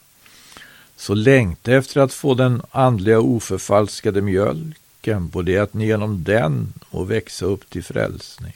så 0.98 1.14
längta 1.14 1.72
efter 1.72 2.02
att 2.02 2.14
få 2.14 2.34
den 2.34 2.62
andliga 2.72 3.20
oförfalskade 3.20 4.22
mjölken, 4.22 5.30
på 5.30 5.42
det 5.42 5.58
att 5.58 5.74
ni 5.74 5.86
genom 5.86 6.24
den 6.24 6.74
må 6.92 7.04
växa 7.04 7.46
upp 7.46 7.70
till 7.70 7.84
frälsning. 7.84 8.54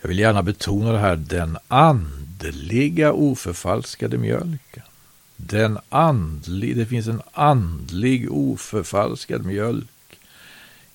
Jag 0.00 0.08
vill 0.08 0.18
gärna 0.18 0.42
betona 0.42 0.92
det 0.92 0.98
här, 0.98 1.16
den 1.16 1.58
andliga 1.68 3.12
oförfalskade 3.12 4.18
mjölken. 4.18 4.82
Den 5.36 5.78
andlig, 5.88 6.76
det 6.76 6.86
finns 6.86 7.06
en 7.06 7.22
andlig 7.32 8.32
oförfalskad 8.32 9.44
mjölk 9.44 10.18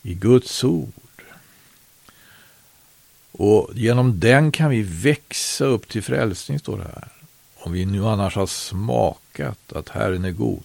i 0.02 0.14
Guds 0.14 0.64
ord. 0.64 0.92
Och 3.32 3.70
genom 3.74 4.20
den 4.20 4.52
kan 4.52 4.70
vi 4.70 4.82
växa 4.82 5.66
upp 5.66 5.88
till 5.88 6.04
frälsning, 6.04 6.60
står 6.60 6.78
det 6.78 6.84
här. 6.84 7.08
Om 7.56 7.72
vi 7.72 7.86
nu 7.86 8.06
annars 8.06 8.36
har 8.36 8.48
smak 8.48 9.25
smakat 9.36 9.74
att 9.74 9.90
Herren 9.90 10.26
är 10.26 10.32
god. 10.32 10.64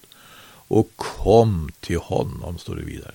Och 0.68 0.90
kom 0.96 1.70
till 1.80 1.98
honom, 1.98 2.58
står 2.58 2.76
det 2.76 2.82
vidare. 2.82 3.14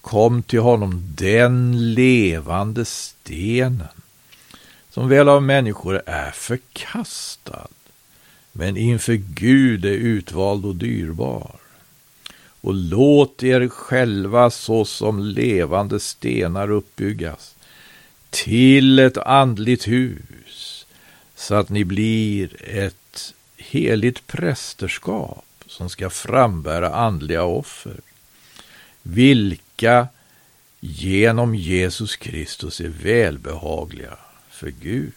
Kom 0.00 0.42
till 0.42 0.60
honom, 0.60 1.14
den 1.16 1.94
levande 1.94 2.84
stenen, 2.84 3.88
som 4.90 5.08
väl 5.08 5.28
av 5.28 5.42
människor 5.42 6.02
är 6.06 6.30
förkastad, 6.30 7.68
men 8.52 8.76
inför 8.76 9.14
Gud 9.14 9.84
är 9.84 9.90
utvald 9.90 10.64
och 10.64 10.76
dyrbar. 10.76 11.56
Och 12.60 12.74
låt 12.74 13.42
er 13.42 13.68
själva 13.68 14.50
såsom 14.50 15.20
levande 15.20 16.00
stenar 16.00 16.70
uppbyggas 16.70 17.54
till 18.30 18.98
ett 18.98 19.16
andligt 19.16 19.88
hus, 19.88 20.86
så 21.36 21.54
att 21.54 21.68
ni 21.68 21.84
blir 21.84 22.48
ett 22.68 23.03
heligt 23.70 24.26
prästerskap 24.26 25.44
som 25.66 25.90
ska 25.90 26.10
frambära 26.10 26.94
andliga 26.94 27.42
offer, 27.42 28.00
vilka 29.02 30.08
genom 30.80 31.54
Jesus 31.54 32.16
Kristus 32.16 32.80
är 32.80 32.88
välbehagliga 32.88 34.16
för 34.50 34.70
Gud. 34.70 35.12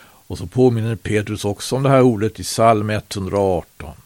Och 0.00 0.38
så 0.38 0.46
påminner 0.46 0.96
Petrus 0.96 1.44
också 1.44 1.76
om 1.76 1.82
det 1.82 1.88
här 1.88 2.02
ordet 2.02 2.40
i 2.40 2.42
psalm 2.42 2.90
118. 2.90 3.96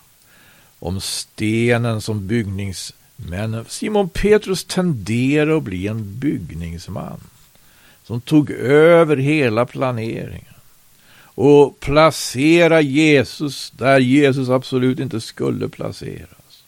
Om 0.79 1.01
stenen 1.01 2.01
som 2.01 2.27
byggnings 2.27 2.95
men 3.17 3.65
Simon 3.69 4.09
Petrus 4.09 4.65
tenderar 4.65 5.57
att 5.57 5.63
bli 5.63 5.87
en 5.87 6.19
byggningsman 6.19 7.21
som 8.05 8.21
tog 8.21 8.51
över 8.51 9.17
hela 9.17 9.67
planeringen 9.67 10.55
och 11.35 11.81
placera 11.81 12.81
Jesus 12.81 13.71
där 13.71 13.99
Jesus 13.99 14.49
absolut 14.49 14.99
inte 14.99 15.21
skulle 15.21 15.69
placeras. 15.69 16.65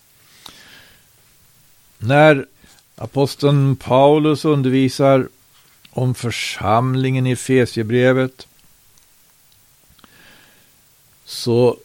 När 1.98 2.46
aposteln 2.96 3.76
Paulus 3.76 4.44
undervisar 4.44 5.28
om 5.90 6.14
församlingen 6.14 7.26
i 7.26 7.36
Fesiebrevet 7.36 8.46
så 11.24 11.76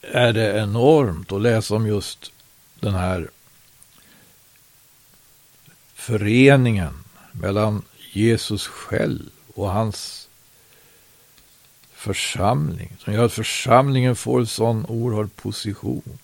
är 0.00 0.32
det 0.32 0.58
enormt 0.58 1.32
att 1.32 1.42
läsa 1.42 1.74
om 1.74 1.86
just 1.86 2.32
den 2.80 2.94
här 2.94 3.30
föreningen 5.94 6.94
mellan 7.32 7.82
Jesus 8.12 8.66
själv 8.66 9.30
och 9.54 9.70
hans 9.70 10.25
församling 12.06 12.96
som 12.98 13.12
gör 13.12 13.24
att 13.24 13.32
församlingen 13.32 14.16
får 14.16 14.40
en 14.40 14.46
sån 14.46 14.86
oerhörd 14.86 15.36
position. 15.36 16.18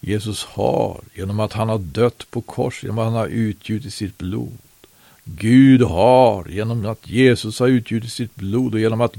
Jesus 0.00 0.44
har, 0.44 1.00
genom 1.14 1.40
att 1.40 1.52
han 1.52 1.68
har 1.68 1.78
dött 1.78 2.30
på 2.30 2.40
kors, 2.40 2.82
genom 2.82 2.98
att 2.98 3.04
han 3.04 3.14
har 3.14 3.26
utgjutit 3.26 3.94
sitt 3.94 4.18
blod. 4.18 4.58
Gud 5.24 5.82
har, 5.82 6.48
genom 6.48 6.86
att 6.86 7.08
Jesus 7.08 7.60
har 7.60 7.68
utgjutit 7.68 8.12
sitt 8.12 8.34
blod 8.34 8.74
och 8.74 8.80
genom 8.80 9.00
att 9.00 9.14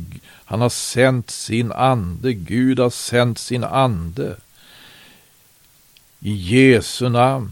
han 0.46 0.62
har 0.62 0.70
sänt 0.70 1.30
sin 1.30 1.72
ande, 1.72 2.34
Gud 2.34 2.80
har 2.80 2.90
sänt 2.90 3.40
sin 3.40 3.64
ande 3.64 4.38
i 6.20 6.34
Jesu 6.34 7.10
namn 7.10 7.52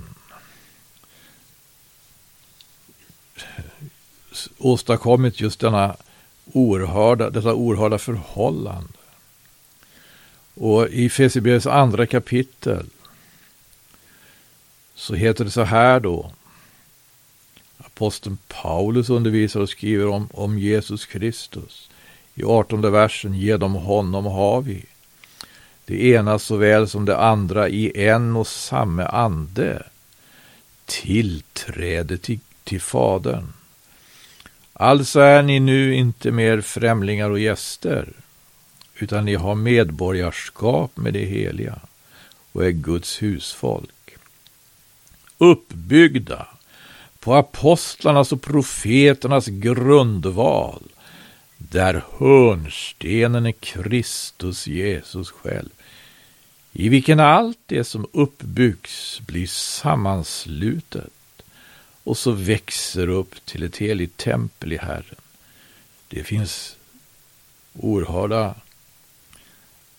åstadkommit 4.58 5.41
just 5.41 5.60
denna 5.60 5.96
oerhörda, 6.53 7.29
detta 7.29 7.53
oerhörda 7.53 7.97
förhållande. 7.97 8.89
Och 10.53 10.88
i 10.88 11.10
Fesierbrevets 11.10 11.67
andra 11.67 12.05
kapitel 12.05 12.86
så 14.95 15.13
heter 15.15 15.45
det 15.45 15.51
så 15.51 15.63
här 15.63 15.99
då. 15.99 16.31
Aposteln 17.77 18.38
Paulus 18.47 19.10
undervisar 19.10 19.60
och 19.60 19.69
skriver 19.69 20.07
om, 20.07 20.29
om 20.33 20.60
Jesus 20.60 21.05
Kristus. 21.05 21.89
I 22.36 22.43
artonde 22.43 22.89
versen, 22.89 23.33
genom 23.33 23.73
honom 23.73 24.25
har 24.25 24.62
vi 24.62 24.86
det 25.86 26.05
ena 26.05 26.39
såväl 26.39 26.89
som 26.89 27.05
det 27.05 27.17
andra 27.17 27.69
i 27.69 28.07
en 28.07 28.36
och 28.36 28.47
samma 28.47 29.05
ande 29.05 29.83
tillträde 30.86 32.17
till, 32.17 32.39
till 32.63 32.81
Fadern. 32.81 33.53
Alltså 34.80 35.20
är 35.20 35.44
ni 35.44 35.60
nu 35.60 35.96
inte 35.96 36.32
mer 36.32 36.62
främlingar 36.62 37.30
och 37.30 37.40
gäster, 37.40 38.13
utan 38.96 39.26
ni 39.26 39.36
har 39.36 39.56
medborgarskap 39.56 40.98
med 40.98 41.13
det 41.13 41.26
heliga 41.26 41.80
och 42.52 42.66
är 42.66 42.72
Guds 42.72 43.22
husfolk. 43.22 44.16
Uppbyggda 45.38 46.48
på 47.20 47.36
apostlarnas 47.36 48.32
och 48.32 48.42
profeternas 48.42 49.48
grundval, 49.48 50.84
där 51.58 52.04
hörnstenen 52.18 53.46
är 53.46 53.52
Kristus 53.52 54.68
Jesus 54.68 55.32
själv, 55.32 55.70
i 56.72 56.90
vilken 56.90 57.20
allt 57.20 57.60
det 57.66 57.84
som 57.84 58.08
uppbyggs 58.13 59.22
blir 59.28 59.48
sammanslutet 59.48 61.16
och 62.08 62.17
så 62.17 62.32
växer 62.32 63.08
upp 63.10 63.46
till 63.46 63.63
ett 63.63 63.78
heligt 63.78 64.17
tempel 64.17 64.74
i 64.74 64.78
Herren. 64.78 65.22
Det 66.08 66.24
finns 66.24 66.76
oerhörda 67.74 68.56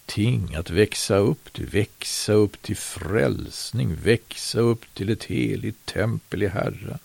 ting 0.06 0.54
att 0.54 0.70
växa 0.70 1.16
upp 1.16 1.52
till, 1.52 1.66
växa 1.66 2.32
upp 2.32 2.62
till 2.62 2.76
frälsning, 2.76 3.96
växa 3.96 4.60
upp 4.60 4.94
till 4.94 5.10
ett 5.10 5.24
heligt 5.24 5.86
tempel 5.86 6.42
i 6.42 6.48
Herren. 6.48 6.98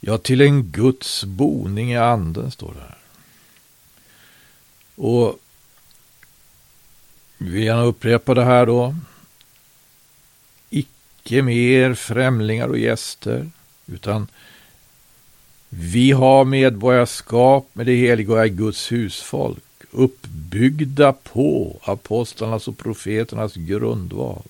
Ja, 0.00 0.18
till 0.18 0.40
en 0.40 0.62
Guds 0.62 1.24
boning 1.24 1.92
i 1.92 1.96
anden, 1.96 2.50
står 2.50 2.74
det 2.74 2.80
här. 2.80 2.98
Och 4.94 5.40
vi 7.38 7.50
vill 7.50 7.64
gärna 7.64 7.82
upprepa 7.82 8.34
det 8.34 8.44
här 8.44 8.66
då 8.66 8.96
icke 11.30 11.42
mer 11.42 11.94
främlingar 11.94 12.68
och 12.68 12.78
gäster, 12.78 13.50
utan 13.86 14.26
vi 15.68 16.12
har 16.12 16.44
medborgarskap 16.44 17.68
med 17.72 17.86
det 17.86 17.94
heliga 17.94 18.32
och 18.32 18.42
är 18.42 18.46
Guds 18.46 18.92
husfolk, 18.92 19.62
uppbyggda 19.90 21.12
på 21.12 21.80
apostlarnas 21.84 22.68
och 22.68 22.78
profeternas 22.78 23.54
grundval, 23.54 24.42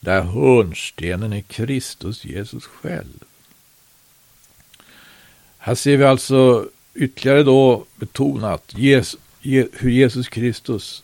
där 0.00 0.22
hörnstenen 0.22 1.32
är 1.32 1.40
Kristus 1.40 2.24
Jesus 2.24 2.64
själv. 2.64 3.24
Här 5.58 5.74
ser 5.74 5.96
vi 5.96 6.04
alltså 6.04 6.68
ytterligare 6.94 7.42
då 7.42 7.84
betonat 7.96 8.74
hur 9.72 9.90
Jesus 9.90 10.28
Kristus 10.28 11.02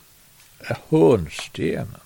är 0.58 0.78
hörnstenen. 0.88 2.00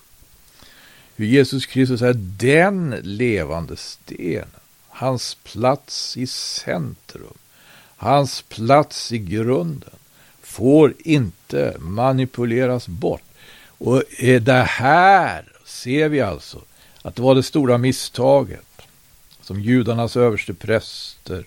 Hur 1.15 1.25
Jesus 1.25 1.65
Kristus 1.65 2.01
är 2.01 2.13
den 2.37 2.95
levande 3.03 3.77
stenen. 3.77 4.49
Hans 4.87 5.37
plats 5.43 6.17
i 6.17 6.27
centrum. 6.27 7.37
Hans 7.95 8.41
plats 8.41 9.11
i 9.11 9.17
grunden 9.17 9.89
får 10.41 10.93
inte 10.99 11.75
manipuleras 11.79 12.87
bort. 12.87 13.23
Och 13.77 14.03
eh, 14.23 14.41
det 14.41 14.63
här 14.63 15.45
ser 15.65 16.09
vi 16.09 16.21
alltså 16.21 16.61
att 17.01 17.15
det 17.15 17.21
var 17.21 17.35
det 17.35 17.43
stora 17.43 17.77
misstaget 17.77 18.65
som 19.41 19.61
judarnas 19.61 20.17
överste 20.17 20.53
präster 20.53 21.45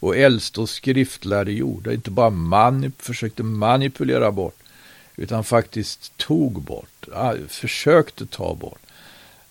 och 0.00 0.16
äldste 0.16 0.60
och 0.60 0.68
skriftlärde 0.68 1.52
gjorde. 1.52 1.94
Inte 1.94 2.10
bara 2.10 2.30
manip 2.30 3.02
försökte 3.02 3.42
manipulera 3.42 4.30
bort 4.30 4.56
utan 5.16 5.44
faktiskt 5.44 6.16
tog 6.16 6.62
bort, 6.62 7.08
ah, 7.12 7.34
försökte 7.48 8.26
ta 8.26 8.54
bort, 8.54 8.78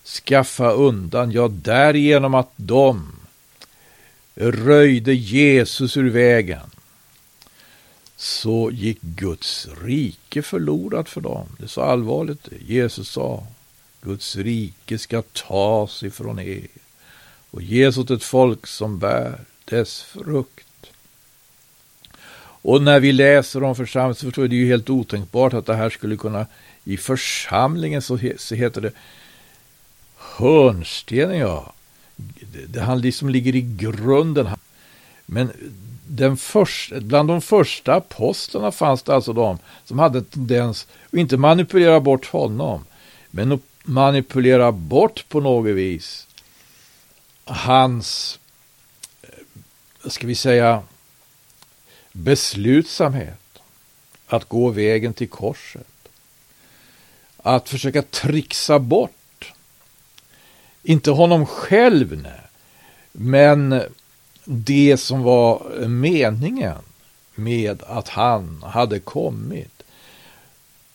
skaffa 0.03 0.71
undan, 0.71 1.31
ja 1.31 1.47
därigenom 1.47 2.33
att 2.33 2.51
de 2.55 3.11
röjde 4.35 5.13
Jesus 5.13 5.97
ur 5.97 6.09
vägen 6.09 6.69
så 8.15 8.71
gick 8.71 9.01
Guds 9.01 9.67
rike 9.81 10.41
förlorat 10.41 11.09
för 11.09 11.21
dem. 11.21 11.47
Det 11.57 11.63
är 11.63 11.67
så 11.67 11.81
allvarligt. 11.81 12.47
Jesus 12.67 13.09
sa, 13.09 13.47
Guds 14.01 14.35
rike 14.35 14.97
ska 14.97 15.21
tas 15.21 16.03
ifrån 16.03 16.39
er 16.39 16.67
och 17.51 17.61
ges 17.61 17.97
åt 17.97 18.11
ett 18.11 18.23
folk 18.23 18.67
som 18.67 18.99
bär 18.99 19.39
dess 19.65 20.01
frukt. 20.01 20.67
Och 22.65 22.81
när 22.81 22.99
vi 22.99 23.11
läser 23.11 23.63
om 23.63 23.75
församlingen 23.75 24.15
så 24.15 24.25
förstår 24.25 24.47
det 24.47 24.55
ju 24.55 24.67
helt 24.67 24.89
otänkbart 24.89 25.53
att 25.53 25.65
det 25.65 25.75
här 25.75 25.89
skulle 25.89 26.17
kunna 26.17 26.45
i 26.83 26.97
församlingen 26.97 28.01
så 28.01 28.15
heter 28.55 28.81
det 28.81 28.91
hörnstenen, 30.37 31.37
ja. 31.37 31.73
Han 32.81 33.01
liksom 33.01 33.29
ligger 33.29 33.55
i 33.55 33.61
grunden. 33.61 34.49
Men 35.25 35.51
den 36.07 36.37
första, 36.37 36.99
bland 36.99 37.29
de 37.29 37.41
första 37.41 37.93
apostlarna 37.93 38.71
fanns 38.71 39.03
det 39.03 39.15
alltså 39.15 39.33
de 39.33 39.57
som 39.85 39.99
hade 39.99 40.17
en 40.17 40.25
tendens 40.25 40.87
att 41.07 41.13
inte 41.13 41.37
manipulera 41.37 41.99
bort 41.99 42.25
honom, 42.25 42.85
men 43.31 43.51
att 43.51 43.61
manipulera 43.83 44.71
bort 44.71 45.25
på 45.29 45.39
något 45.39 45.75
vis 45.75 46.27
hans, 47.45 48.39
vad 50.03 50.11
ska 50.11 50.27
vi 50.27 50.35
säga, 50.35 50.83
beslutsamhet 52.11 53.39
att 54.27 54.49
gå 54.49 54.69
vägen 54.69 55.13
till 55.13 55.29
korset. 55.29 55.87
Att 57.37 57.69
försöka 57.69 58.01
trixa 58.01 58.79
bort, 58.79 59.11
inte 60.83 61.11
honom 61.11 61.45
själv, 61.45 62.21
nej, 62.21 62.41
men 63.11 63.81
det 64.45 64.97
som 64.97 65.23
var 65.23 65.87
meningen 65.87 66.77
med 67.35 67.83
att 67.83 68.09
han 68.09 68.63
hade 68.63 68.99
kommit. 68.99 69.83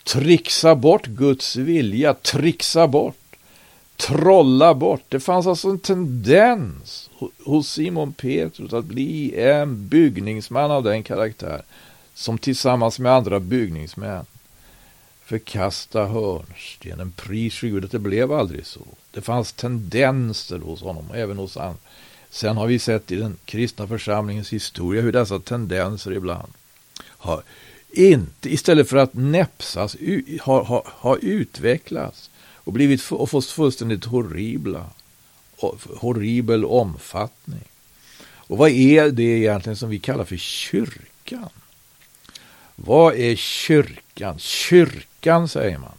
Trixa 0.03 0.75
bort 0.75 1.05
Guds 1.05 1.55
vilja, 1.55 2.13
trixa 2.13 2.87
bort, 2.87 3.35
trolla 3.95 4.73
bort. 4.73 5.03
Det 5.09 5.19
fanns 5.19 5.47
alltså 5.47 5.69
en 5.69 5.79
tendens 5.79 7.09
hos 7.45 7.69
Simon 7.69 8.13
Petrus 8.13 8.73
att 8.73 8.85
bli 8.85 9.41
en 9.41 9.87
byggningsman 9.87 10.71
av 10.71 10.83
den 10.83 11.03
karaktär 11.03 11.61
som 12.13 12.37
tillsammans 12.37 12.99
med 12.99 13.11
andra 13.11 13.39
byggningsmän 13.39 14.25
förkasta 15.29 16.05
hörnstenen, 16.05 17.11
pris 17.11 17.55
för 17.55 17.67
Gud 17.67 17.85
att 17.85 17.91
det 17.91 17.99
blev 17.99 18.31
aldrig 18.31 18.65
så. 18.65 18.87
Det 19.11 19.21
fanns 19.21 19.51
tendenser 19.51 20.59
hos 20.59 20.81
honom, 20.81 21.05
även 21.13 21.37
hos 21.37 21.57
andra. 21.57 21.79
Sen 22.29 22.57
har 22.57 22.67
vi 22.67 22.79
sett 22.79 23.11
i 23.11 23.15
den 23.15 23.37
kristna 23.45 23.87
församlingens 23.87 24.53
historia 24.53 25.01
hur 25.01 25.11
dessa 25.11 25.39
tendenser 25.39 26.11
ibland 26.11 26.53
har 27.01 27.43
inte, 27.91 28.53
istället 28.53 28.89
för 28.89 28.97
att 28.97 29.13
näpsas, 29.13 29.97
har, 30.41 30.63
har, 30.63 30.83
har 30.85 31.19
utvecklats 31.21 32.29
och 32.53 32.73
blivit 32.73 33.11
och 33.11 33.29
fått 33.29 33.45
fullständigt 33.45 34.05
horribla, 34.05 34.85
horribel 35.99 36.65
omfattning. 36.65 37.63
Och 38.21 38.57
vad 38.57 38.69
är 38.69 39.09
det 39.09 39.23
egentligen 39.23 39.77
som 39.77 39.89
vi 39.89 39.99
kallar 39.99 40.25
för 40.25 40.37
kyrkan? 40.37 41.49
Vad 42.75 43.15
är 43.15 43.35
kyrkan? 43.35 44.39
Kyrkan 44.39 45.47
säger 45.47 45.77
man. 45.77 45.93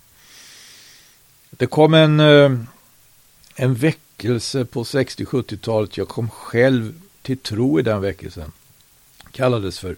Det 1.50 1.66
kom 1.66 1.94
en, 1.94 2.20
eh, 2.20 2.52
en 3.54 3.74
väckelse 3.74 4.64
på 4.64 4.82
60-70-talet. 4.82 5.96
Jag 5.96 6.08
kom 6.08 6.30
själv 6.30 6.94
till 7.22 7.38
tro 7.38 7.80
i 7.80 7.82
den 7.82 8.00
väckelsen. 8.00 8.52
Kallades 9.32 9.78
för 9.78 9.96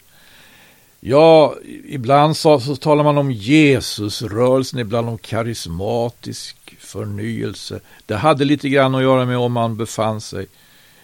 Ja, 1.04 1.54
ibland 1.84 2.36
så, 2.36 2.60
så 2.60 2.76
talar 2.76 3.04
man 3.04 3.18
om 3.18 3.32
Jesusrörelsen, 3.32 4.78
ibland 4.78 5.08
om 5.08 5.18
karismatisk 5.18 6.76
förnyelse. 6.78 7.80
Det 8.06 8.16
hade 8.16 8.44
lite 8.44 8.68
grann 8.68 8.94
att 8.94 9.02
göra 9.02 9.24
med 9.24 9.38
om 9.38 9.52
man 9.52 9.76
befann 9.76 10.20
sig 10.20 10.46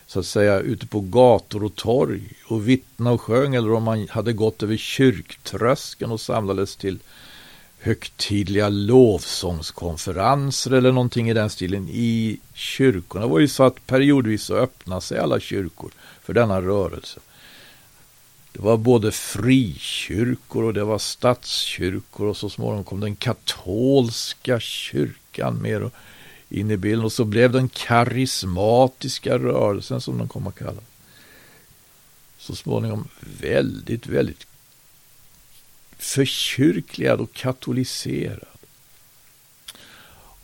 så 0.07 0.21
att 0.21 0.27
säga 0.27 0.61
ute 0.61 0.87
på 0.87 1.01
gator 1.01 1.65
och 1.65 1.75
torg 1.75 2.33
och 2.47 2.69
vittna 2.69 3.11
och 3.11 3.21
sjöng 3.21 3.55
eller 3.55 3.73
om 3.73 3.83
man 3.83 4.09
hade 4.11 4.33
gått 4.33 4.63
över 4.63 4.77
kyrktröskeln 4.77 6.13
och 6.13 6.21
samlades 6.21 6.77
till 6.77 6.99
högtidliga 7.89 8.69
lovsångskonferenser 8.69 10.71
eller 10.71 10.93
någonting 10.93 11.31
i 11.31 11.35
den 11.35 11.51
stilen 11.51 11.89
i 11.89 12.39
kyrkorna. 12.55 13.25
Det 13.25 13.31
var 13.31 13.39
ju 13.39 13.49
så 13.49 13.63
att 13.63 13.87
periodvis 13.87 14.43
så 14.43 14.55
öppnade 14.55 15.01
sig 15.01 15.19
alla 15.19 15.41
kyrkor 15.41 15.91
för 16.23 16.33
denna 16.33 16.63
rörelse. 16.63 17.21
Det 18.53 18.63
var 18.63 18.77
både 18.77 19.13
frikyrkor 19.13 20.65
och 20.65 20.75
det 20.75 20.85
var 20.85 20.99
statskyrkor 20.99 22.27
och 22.27 22.37
så 22.37 22.51
småningom 22.51 22.85
kom 22.85 23.01
den 23.01 23.17
katolska 23.17 24.61
kyrkan 24.61 25.63
mer 25.63 25.91
in 26.49 26.71
i 26.71 26.77
bilden 26.77 27.05
och 27.05 27.13
så 27.13 27.25
blev 27.25 27.53
den 27.53 27.69
karismatiska 27.69 29.39
rörelsen 29.39 30.01
som 30.01 30.19
den 30.19 30.29
kom 30.29 30.47
att 30.47 30.59
kalla 30.59 30.81
så 32.39 32.57
småningom 32.57 33.09
väldigt, 33.41 34.07
väldigt 34.07 34.48
förkyrkligad 35.99 37.21
och 37.21 37.33
katoliserad. 37.33 38.45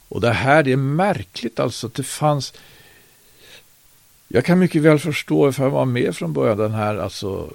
Och 0.09 0.21
det 0.21 0.33
här 0.33 0.69
är 0.69 0.77
märkligt 0.77 1.61
alltså 1.61 1.87
att 1.87 1.95
det 1.95 2.03
fanns 2.03 2.53
jag 4.29 4.45
kan 4.45 4.59
mycket 4.59 4.83
väl 4.83 4.99
förstå, 4.99 5.53
för 5.53 5.63
jag 5.63 5.71
var 5.71 5.85
med 5.85 6.17
från 6.17 6.33
början, 6.33 6.59
den 6.59 6.75
här 6.75 6.97
alltså 6.97 7.53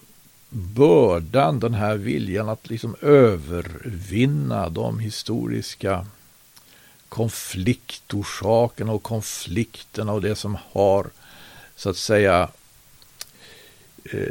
bördan, 0.49 1.59
den 1.59 1.73
här 1.73 1.95
viljan 1.95 2.49
att 2.49 2.69
liksom 2.69 2.95
övervinna 3.01 4.69
de 4.69 4.99
historiska 4.99 6.05
konfliktorsakerna 7.09 8.91
och 8.91 9.03
konflikterna 9.03 10.13
och 10.13 10.21
det 10.21 10.35
som 10.35 10.57
har 10.71 11.09
så 11.75 11.89
att 11.89 11.97
säga 11.97 12.49
eh, 14.03 14.27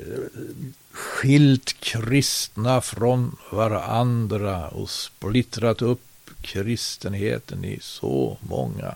skilt 0.92 1.81
kristna 1.81 2.81
från 2.81 3.37
varandra 3.53 4.68
och 4.68 4.90
splittrat 4.90 5.83
upp 5.83 6.01
kristenheten 6.40 7.64
i 7.64 7.79
så 7.81 8.38
många. 8.40 8.94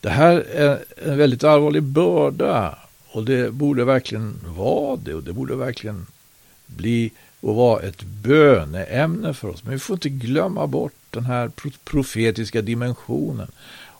Det 0.00 0.10
här 0.10 0.40
är 0.40 0.84
en 0.96 1.18
väldigt 1.18 1.44
allvarlig 1.44 1.82
börda 1.82 2.78
och 3.08 3.24
det 3.24 3.52
borde 3.52 3.84
verkligen 3.84 4.40
vara 4.46 4.96
det 4.96 5.14
och 5.14 5.22
det 5.22 5.32
borde 5.32 5.56
verkligen 5.56 6.06
bli 6.66 7.10
och 7.40 7.54
vara 7.54 7.82
ett 7.82 8.02
böneämne 8.02 9.34
för 9.34 9.48
oss. 9.48 9.64
Men 9.64 9.72
vi 9.72 9.78
får 9.78 9.94
inte 9.94 10.08
glömma 10.08 10.66
bort 10.66 10.92
den 11.10 11.24
här 11.24 11.50
profetiska 11.84 12.62
dimensionen 12.62 13.50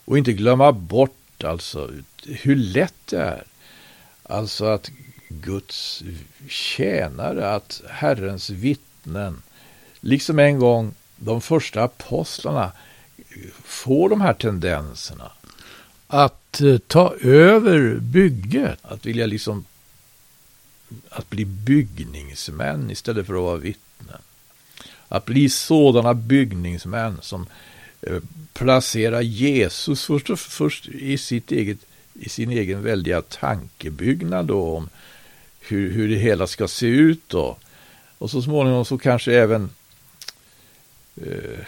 och 0.05 0.19
inte 0.19 0.33
glömma 0.33 0.73
bort 0.73 1.45
alltså 1.45 1.91
hur 2.27 2.57
lätt 2.57 3.07
det 3.07 3.21
är. 3.21 3.43
Alltså 4.23 4.65
att 4.65 4.91
Guds 5.29 6.03
tjänare, 6.49 7.51
att 7.55 7.83
Herrens 7.89 8.51
vittnen, 8.51 9.43
liksom 10.01 10.39
en 10.39 10.59
gång 10.59 10.95
de 11.17 11.41
första 11.41 11.83
apostlarna, 11.83 12.73
får 13.65 14.09
de 14.09 14.21
här 14.21 14.35
tendenserna. 14.35 15.33
Att 16.07 16.61
eh, 16.61 16.79
ta 16.79 17.15
över 17.21 17.95
bygget, 17.95 18.79
att 18.83 19.07
vilja 19.07 19.27
liksom 19.27 19.65
att 21.09 21.31
bli 21.31 21.45
byggningsmän 21.45 22.91
istället 22.91 23.27
för 23.27 23.35
att 23.35 23.43
vara 23.43 23.57
vittnen. 23.57 24.21
Att 25.09 25.25
bli 25.25 25.49
sådana 25.49 26.15
byggningsmän 26.15 27.19
som 27.23 27.47
eh, 28.01 28.23
placerar 28.53 29.21
Jesus 29.21 30.05
först, 30.05 30.39
först 30.39 30.89
i, 30.89 31.19
sitt 31.19 31.53
eget, 31.53 31.79
i 32.15 32.29
sin 32.29 32.51
egen 32.51 32.83
väldiga 32.83 33.23
tankebyggnad 33.23 34.47
då, 34.47 34.77
om 34.77 34.89
hur, 35.61 35.91
hur 35.91 36.09
det 36.09 36.17
hela 36.17 36.47
ska 36.47 36.69
se 36.69 36.87
ut 36.87 37.29
då. 37.29 37.57
Och 38.19 38.31
så 38.31 38.43
småningom 38.43 38.85
så 38.85 38.99
kanske 38.99 39.33
även 39.33 39.71
eh, 41.17 41.59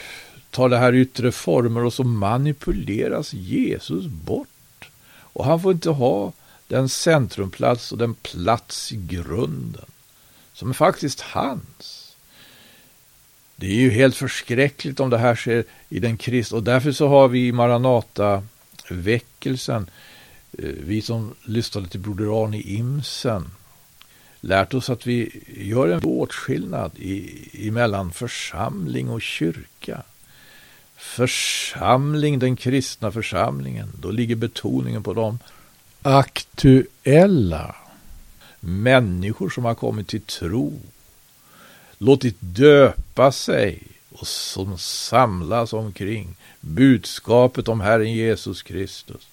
tar 0.51 0.69
det 0.69 0.79
här 0.79 0.95
yttre 0.95 1.33
former 1.33 1.85
och 1.85 1.93
så 1.93 2.05
manipuleras 2.05 3.33
Jesus 3.33 4.07
bort. 4.07 4.91
Och 5.33 5.45
han 5.45 5.63
får 5.63 5.73
inte 5.73 5.91
ha 5.91 6.33
den 6.69 6.89
centrumplats 6.89 7.93
och 7.93 7.99
den 7.99 8.15
plats 8.15 8.93
i 8.93 8.97
grunden 8.97 9.87
som 10.53 10.71
är 10.71 10.75
faktiskt 10.75 11.21
hans. 11.21 12.17
Det 13.57 13.67
är 13.67 13.75
ju 13.75 13.91
helt 13.91 14.17
förskräckligt 14.17 15.01
om 15.01 15.11
det 15.11 15.19
här 15.19 15.35
sker 15.35 15.65
i 15.89 15.99
den 15.99 16.17
kristna 16.17 16.59
och 16.59 16.65
därför 16.65 16.93
så 16.93 17.09
har 17.09 17.29
vi 17.29 17.47
i 17.47 17.53
Maranata-väckelsen, 17.53 19.91
eh, 20.59 20.65
vi 20.65 21.03
som 21.03 21.35
lyssnade 21.45 21.89
till 21.89 22.01
Broder 22.01 22.45
Arne 22.45 22.61
Imsen, 22.61 23.51
lärt 24.41 24.75
oss 24.75 24.91
att 24.91 25.07
vi 25.07 25.43
gör 25.57 25.89
en 25.89 26.05
åtskillnad 26.05 26.93
i, 26.99 27.71
mellan 27.71 28.13
församling 28.13 29.11
och 29.11 29.23
kyrka. 29.23 30.03
Församling, 30.97 32.39
den 32.39 32.57
kristna 32.57 33.13
församlingen, 33.13 33.93
då 34.01 34.11
ligger 34.11 34.37
betoningen 34.37 35.03
på 35.03 35.15
de 35.15 35.39
aktuella 36.03 37.77
människor 38.61 39.51
som 39.51 39.65
har 39.65 39.75
kommit 39.75 40.09
till 40.09 40.21
tro, 40.21 40.81
låtit 41.99 42.37
döpa 42.41 43.33
sig 43.33 43.83
och 44.13 44.27
som 44.27 44.79
samlas 44.79 45.73
omkring 45.73 46.37
budskapet 46.61 47.69
om 47.69 47.81
Herren 47.81 48.13
Jesus 48.13 48.63
Kristus. 48.63 49.29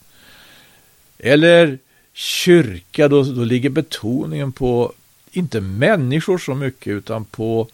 Eller 1.18 1.80
kyrka, 2.18 3.08
då, 3.08 3.24
då 3.24 3.44
ligger 3.44 3.70
betoningen 3.70 4.52
på 4.52 4.94
inte 5.32 5.62
människor 5.62 6.38
så 6.38 6.56
mycket 6.56 6.88
utan 6.88 7.26
på 7.26 7.68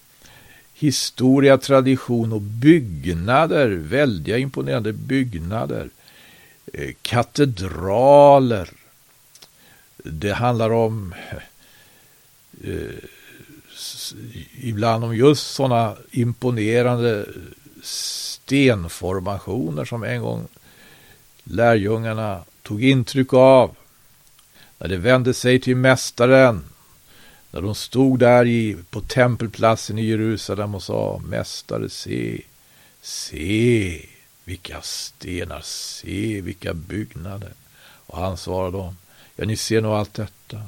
historia, 0.73 1.57
tradition 1.57 2.33
och 2.33 2.41
byggnader, 2.41 3.69
väldiga 3.69 4.37
imponerande 4.37 4.93
byggnader, 4.93 5.89
eh, 6.73 6.91
katedraler. 7.01 8.69
Det 9.97 10.33
handlar 10.33 10.69
om 10.69 11.13
eh, 12.63 12.95
ibland 14.61 15.03
om 15.03 15.15
just 15.15 15.53
sådana 15.53 15.95
imponerande 16.11 17.25
stenformationer 17.83 19.85
som 19.85 20.03
en 20.03 20.21
gång 20.21 20.47
lärjungarna 21.43 22.43
tog 22.61 22.83
intryck 22.83 23.33
av 23.33 23.75
när 24.77 24.87
de 24.87 24.97
vände 24.97 25.33
sig 25.33 25.59
till 25.59 25.75
mästaren 25.75 26.63
när 27.53 27.61
de 27.61 27.75
stod 27.75 28.19
där 28.19 28.45
i, 28.45 28.77
på 28.89 29.01
tempelplatsen 29.01 29.99
i 29.99 30.05
Jerusalem 30.05 30.75
och 30.75 30.83
sa 30.83 31.21
Mästare, 31.25 31.89
se, 31.89 32.41
se 33.01 34.05
vilka 34.43 34.81
stenar, 34.81 35.61
se 35.61 36.41
vilka 36.41 36.73
byggnader. 36.73 37.53
Och 38.05 38.17
han 38.17 38.37
svarade 38.37 38.77
dem, 38.77 38.97
ja 39.35 39.45
ni 39.45 39.57
ser 39.57 39.81
nog 39.81 39.93
allt 39.93 40.13
detta, 40.13 40.61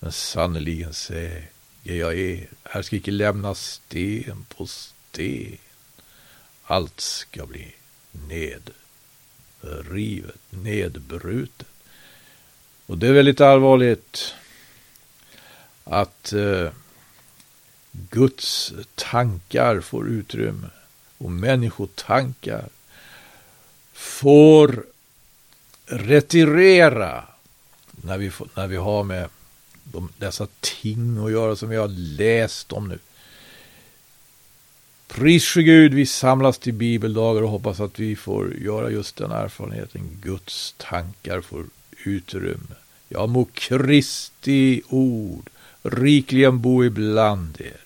men 0.00 0.12
sannerligen 0.12 0.94
säger 0.94 1.46
jag 1.82 2.18
er, 2.18 2.48
här 2.62 2.82
ska 2.82 2.96
icke 2.96 3.10
lämnas 3.10 3.64
sten 3.64 4.46
på 4.48 4.66
sten. 4.66 5.56
Allt 6.64 7.00
ska 7.00 7.46
bli 7.46 7.74
nedrivet, 8.12 8.74
nedbrutet. 10.50 11.68
Och 12.86 12.98
det 12.98 13.08
är 13.08 13.12
väldigt 13.12 13.40
allvarligt 13.40 14.34
att 15.84 16.32
eh, 16.32 16.68
Guds 17.92 18.72
tankar 18.94 19.80
får 19.80 20.08
utrymme 20.08 20.68
och 21.18 21.30
människotankar 21.30 22.68
får 23.92 24.84
retirera 25.86 27.24
när 27.90 28.18
vi, 28.18 28.30
när 28.54 28.66
vi 28.66 28.76
har 28.76 29.04
med 29.04 29.28
de, 29.84 30.08
dessa 30.18 30.46
ting 30.60 31.24
att 31.24 31.32
göra 31.32 31.56
som 31.56 31.68
vi 31.68 31.76
har 31.76 31.88
läst 31.88 32.72
om 32.72 32.88
nu. 32.88 32.98
Pris 35.06 35.54
Gud, 35.54 35.94
vi 35.94 36.06
samlas 36.06 36.58
till 36.58 36.74
bibeldagar 36.74 37.42
och 37.42 37.50
hoppas 37.50 37.80
att 37.80 37.98
vi 37.98 38.16
får 38.16 38.54
göra 38.54 38.90
just 38.90 39.16
den 39.16 39.30
erfarenheten. 39.30 40.18
Guds 40.22 40.74
tankar 40.78 41.40
får 41.40 41.64
utrymme. 42.06 42.80
Ja, 43.08 43.26
må 43.26 43.46
Kristi 43.54 44.82
ord 44.90 45.50
rikligen 45.84 46.60
bo 46.64 46.78
ibland 46.84 47.60
er. 47.60 47.83